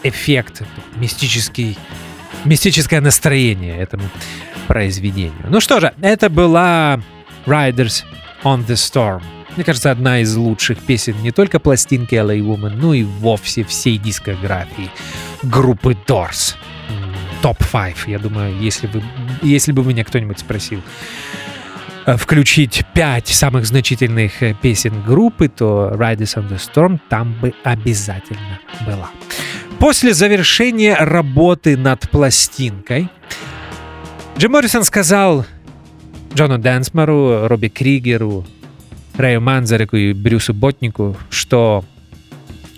эффект, 0.03 0.63
мистический, 0.95 1.77
мистическое 2.45 3.01
настроение 3.01 3.77
этому 3.77 4.03
произведению. 4.67 5.45
Ну 5.49 5.59
что 5.59 5.79
же, 5.79 5.93
это 6.01 6.29
была 6.29 6.99
Riders 7.45 8.03
on 8.43 8.65
the 8.65 8.75
Storm. 8.75 9.21
Мне 9.55 9.63
кажется, 9.63 9.89
одна 9.89 10.19
из 10.19 10.35
лучших 10.35 10.77
песен 10.79 11.15
не 11.23 11.31
только 11.31 11.59
пластинки 11.59 12.13
LA 12.13 12.39
Woman, 12.39 12.75
но 12.75 12.93
и 12.93 13.03
вовсе 13.03 13.63
всей 13.63 13.97
дискографии 13.97 14.91
группы 15.41 15.97
Doors. 16.05 16.55
Топ-5, 17.41 17.95
я 18.07 18.19
думаю, 18.19 18.55
если 18.59 18.87
бы, 18.87 19.01
если 19.41 19.71
бы 19.71 19.83
меня 19.83 20.03
кто-нибудь 20.03 20.39
спросил 20.39 20.81
включить 22.15 22.85
пять 22.93 23.27
самых 23.27 23.65
значительных 23.65 24.41
э, 24.41 24.55
песен 24.61 25.01
группы, 25.03 25.49
то 25.49 25.91
Riders 25.93 26.37
on 26.37 26.49
the 26.49 26.57
Storm 26.57 26.99
там 27.09 27.33
бы 27.41 27.53
обязательно 27.63 28.59
была. 28.85 29.09
После 29.79 30.13
завершения 30.13 30.95
работы 30.95 31.75
над 31.75 32.09
пластинкой 32.09 33.09
Джим 34.37 34.51
Моррисон 34.53 34.83
сказал 34.83 35.45
Джону 36.33 36.57
Дэнсмору, 36.57 37.47
Робби 37.47 37.67
Кригеру, 37.67 38.45
Рэю 39.15 39.41
Манзареку 39.41 39.97
и 39.97 40.13
Брюсу 40.13 40.53
Ботнику, 40.53 41.17
что 41.29 41.83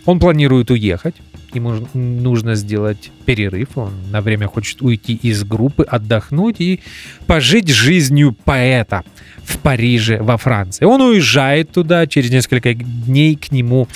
он 0.05 0.19
планирует 0.19 0.71
уехать, 0.71 1.15
ему 1.55 1.87
нужно 1.93 2.55
сделать 2.55 3.11
перерыв, 3.25 3.69
он 3.77 3.93
на 4.11 4.21
время 4.21 4.47
хочет 4.47 4.81
уйти 4.81 5.13
из 5.13 5.43
группы, 5.43 5.83
отдохнуть 5.83 6.59
и 6.59 6.81
пожить 7.27 7.69
жизнью 7.69 8.35
поэта 8.43 9.03
в 9.43 9.57
Париже, 9.59 10.21
во 10.21 10.37
Франции. 10.37 10.85
Он 10.85 11.01
уезжает 11.01 11.71
туда, 11.71 12.07
через 12.07 12.29
несколько 12.31 12.73
дней 12.73 13.35
к 13.35 13.51
нему 13.51 13.87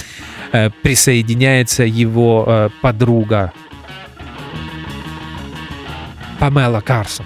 э, 0.51 0.69
присоединяется 0.81 1.83
его 1.83 2.45
э, 2.47 2.69
подруга 2.81 3.53
Памела 6.39 6.81
Карсон. 6.81 7.25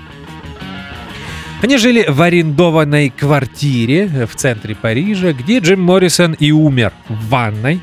Они 1.62 1.78
жили 1.78 2.06
в 2.08 2.22
арендованной 2.22 3.10
квартире 3.10 4.28
в 4.28 4.36
центре 4.36 4.76
Парижа, 4.76 5.34
где 5.34 5.58
Джим 5.58 5.82
Моррисон 5.82 6.34
и 6.34 6.52
умер 6.52 6.94
в 7.10 7.30
ванной 7.30 7.82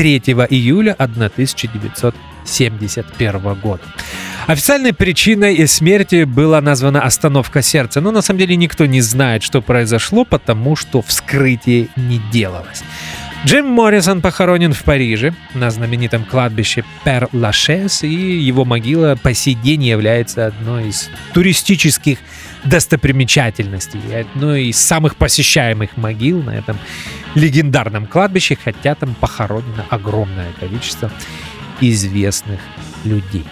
3 0.00 0.16
июля 0.48 0.94
1971 0.94 3.54
года. 3.60 3.82
Официальной 4.46 4.94
причиной 4.94 5.68
смерти 5.68 6.24
была 6.24 6.62
названа 6.62 7.02
остановка 7.02 7.60
сердца, 7.60 8.00
но 8.00 8.10
на 8.10 8.22
самом 8.22 8.38
деле 8.38 8.56
никто 8.56 8.86
не 8.86 9.02
знает, 9.02 9.42
что 9.42 9.60
произошло, 9.60 10.24
потому 10.24 10.74
что 10.74 11.02
вскрытие 11.02 11.88
не 11.96 12.18
делалось. 12.32 12.82
Джим 13.44 13.66
Моррисон 13.66 14.22
похоронен 14.22 14.72
в 14.72 14.82
Париже 14.84 15.34
на 15.52 15.70
знаменитом 15.70 16.24
кладбище 16.24 16.82
Пер-Лашес, 17.04 18.02
и 18.02 18.08
его 18.08 18.64
могила 18.64 19.18
по 19.22 19.34
сей 19.34 19.54
день 19.54 19.84
является 19.84 20.46
одной 20.46 20.88
из 20.88 21.10
туристических 21.34 22.16
достопримечательностей, 22.64 24.00
одной 24.20 24.66
из 24.66 24.78
самых 24.78 25.16
посещаемых 25.16 25.96
могил 25.96 26.42
на 26.42 26.50
этом 26.50 26.78
легендарном 27.34 28.06
кладбище, 28.06 28.56
хотя 28.62 28.94
там 28.94 29.14
похоронено 29.14 29.84
огромное 29.88 30.52
количество 30.58 31.10
известных 31.80 32.60
людей. 33.04 33.44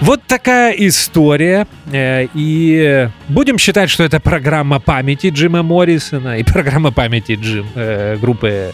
Вот 0.00 0.22
такая 0.26 0.72
история. 0.72 1.66
Э, 1.90 2.26
и 2.34 3.08
будем 3.28 3.58
считать, 3.58 3.88
что 3.88 4.04
это 4.04 4.20
программа 4.20 4.78
памяти 4.78 5.28
Джима 5.28 5.62
Моррисона 5.62 6.38
и 6.38 6.42
программа 6.52 6.92
памяти 6.92 7.38
Джим, 7.40 7.66
э, 7.74 8.16
группы 8.20 8.72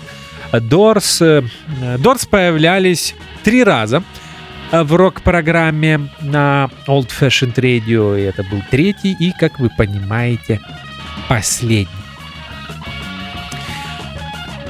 Doors. 0.53 1.45
Doors 1.99 2.29
появлялись 2.29 3.15
три 3.45 3.63
раза 3.63 4.03
в 4.73 4.95
рок-программе 4.95 6.09
на 6.21 6.71
Old 6.87 7.11
Fashioned 7.11 7.55
Radio. 7.57 8.19
И 8.19 8.23
это 8.23 8.43
был 8.43 8.63
третий 8.71 9.15
и, 9.19 9.33
как 9.33 9.61
вы 9.61 9.71
понимаете, 9.77 10.61
последний. 11.29 11.89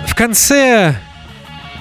В 0.06 0.14
конце 0.14 0.96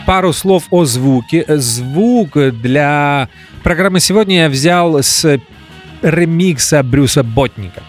пару 0.05 0.33
слов 0.33 0.65
о 0.69 0.85
звуке. 0.85 1.45
Звук 1.47 2.37
для 2.61 3.27
программы 3.63 3.99
сегодня 3.99 4.43
я 4.43 4.49
взял 4.49 5.01
с 5.01 5.39
ремикса 6.01 6.83
Брюса 6.83 7.23
Ботника. 7.23 7.81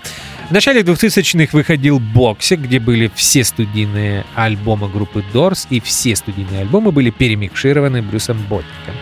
В 0.48 0.52
начале 0.52 0.82
2000-х 0.82 1.56
выходил 1.56 1.98
боксик, 1.98 2.60
где 2.60 2.78
были 2.78 3.10
все 3.14 3.44
студийные 3.44 4.24
альбомы 4.34 4.88
группы 4.88 5.24
Doors, 5.32 5.66
и 5.70 5.80
все 5.80 6.14
студийные 6.16 6.62
альбомы 6.62 6.92
были 6.92 7.10
перемикшированы 7.10 8.02
Брюсом 8.02 8.38
Ботником. 8.48 8.94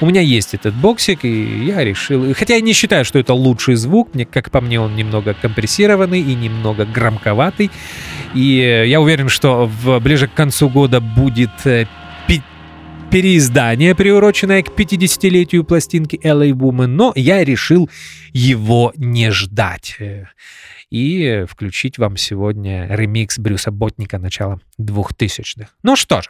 У 0.00 0.06
меня 0.06 0.20
есть 0.20 0.54
этот 0.54 0.74
боксик, 0.74 1.24
и 1.24 1.66
я 1.66 1.84
решил... 1.84 2.34
Хотя 2.34 2.54
я 2.54 2.60
не 2.60 2.72
считаю, 2.72 3.04
что 3.04 3.18
это 3.18 3.34
лучший 3.34 3.76
звук. 3.76 4.14
Мне, 4.14 4.24
как 4.24 4.50
по 4.50 4.60
мне, 4.60 4.80
он 4.80 4.96
немного 4.96 5.34
компрессированный 5.34 6.20
и 6.20 6.34
немного 6.34 6.84
громковатый. 6.84 7.70
И 8.34 8.84
я 8.86 9.00
уверен, 9.00 9.28
что 9.28 9.66
в, 9.66 10.00
ближе 10.00 10.28
к 10.28 10.34
концу 10.34 10.68
года 10.68 11.00
будет 11.00 11.64
э, 11.64 11.86
переиздание, 13.14 13.94
приуроченное 13.94 14.60
к 14.64 14.70
50-летию 14.70 15.62
пластинки 15.62 16.16
LA 16.16 16.50
Woman, 16.50 16.88
но 16.88 17.12
я 17.14 17.44
решил 17.44 17.88
его 18.32 18.92
не 18.96 19.30
ждать 19.30 19.94
э, 20.00 20.24
и 20.90 21.44
включить 21.48 21.96
вам 21.98 22.16
сегодня 22.16 22.88
ремикс 22.90 23.38
Брюса 23.38 23.70
Ботника 23.70 24.18
начала 24.18 24.58
2000-х. 24.80 25.68
Ну 25.84 25.94
что 25.94 26.22
ж, 26.22 26.26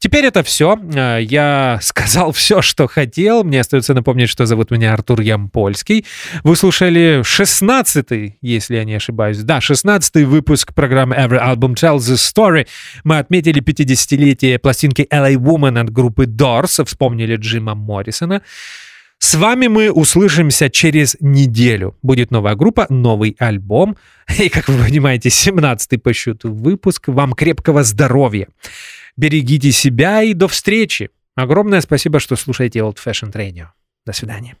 Теперь 0.00 0.24
это 0.24 0.42
все. 0.42 0.78
Э, 0.94 1.18
я 1.20 1.78
сказал 1.82 2.32
все, 2.32 2.62
что 2.62 2.88
хотел. 2.88 3.44
Мне 3.44 3.60
остается 3.60 3.92
напомнить, 3.92 4.30
что 4.30 4.46
зовут 4.46 4.70
меня 4.70 4.94
Артур 4.94 5.20
Ямпольский. 5.20 6.06
Вы 6.42 6.56
слушали 6.56 7.20
16-й, 7.20 8.38
если 8.40 8.76
я 8.76 8.84
не 8.84 8.94
ошибаюсь. 8.94 9.38
Да, 9.38 9.58
16-й 9.58 10.24
выпуск 10.24 10.74
программы 10.74 11.14
Every 11.16 11.38
Album 11.38 11.74
Tells 11.74 12.10
a 12.10 12.14
Story. 12.14 12.66
Мы 13.04 13.18
отметили 13.18 13.62
50-летие 13.62 14.58
пластинки 14.58 15.06
LA 15.10 15.34
Woman 15.34 15.78
от 15.78 15.90
группы 15.90 16.24
Doors. 16.24 16.82
Вспомнили 16.84 17.36
Джима 17.36 17.74
Моррисона. 17.74 18.40
С 19.18 19.34
вами 19.34 19.66
мы 19.66 19.90
услышимся 19.92 20.70
через 20.70 21.14
неделю. 21.20 21.94
Будет 22.00 22.30
новая 22.30 22.54
группа, 22.54 22.86
новый 22.88 23.36
альбом. 23.38 23.98
И, 24.38 24.48
как 24.48 24.68
вы 24.68 24.82
понимаете, 24.82 25.28
17-й 25.28 25.98
по 25.98 26.14
счету 26.14 26.50
выпуск. 26.50 27.08
Вам 27.08 27.34
крепкого 27.34 27.82
здоровья. 27.82 28.48
Берегите 29.16 29.72
себя 29.72 30.22
и 30.22 30.34
до 30.34 30.48
встречи. 30.48 31.10
Огромное 31.34 31.80
спасибо, 31.80 32.20
что 32.20 32.36
слушаете 32.36 32.80
Old 32.80 32.98
Fashioned 33.04 33.32
Radio. 33.32 33.68
До 34.06 34.12
свидания. 34.12 34.56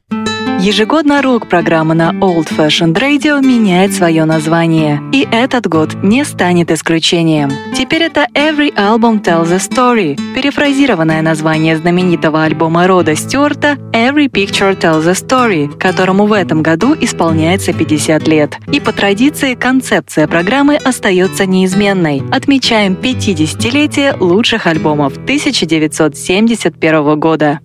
Ежегодно 0.62 1.22
рок-программа 1.22 1.94
на 1.94 2.10
Old 2.10 2.54
Fashioned 2.54 2.92
Radio 2.92 3.40
меняет 3.40 3.94
свое 3.94 4.26
название, 4.26 5.00
и 5.10 5.26
этот 5.32 5.66
год 5.66 5.94
не 6.02 6.22
станет 6.22 6.70
исключением. 6.70 7.50
Теперь 7.74 8.02
это 8.02 8.26
Every 8.34 8.70
Album 8.74 9.22
Tells 9.22 9.50
a 9.54 9.56
Story, 9.56 10.20
перефразированное 10.34 11.22
название 11.22 11.78
знаменитого 11.78 12.44
альбома 12.44 12.86
Рода 12.86 13.16
Стюарта 13.16 13.78
Every 13.92 14.30
Picture 14.30 14.78
Tells 14.78 15.08
a 15.08 15.12
Story, 15.12 15.74
которому 15.78 16.26
в 16.26 16.34
этом 16.34 16.62
году 16.62 16.94
исполняется 17.00 17.72
50 17.72 18.28
лет. 18.28 18.58
И 18.70 18.80
по 18.80 18.92
традиции 18.92 19.54
концепция 19.54 20.28
программы 20.28 20.76
остается 20.76 21.46
неизменной. 21.46 22.22
Отмечаем 22.30 22.98
50-летие 23.00 24.14
лучших 24.20 24.66
альбомов 24.66 25.16
1971 25.16 27.18
года. 27.18 27.60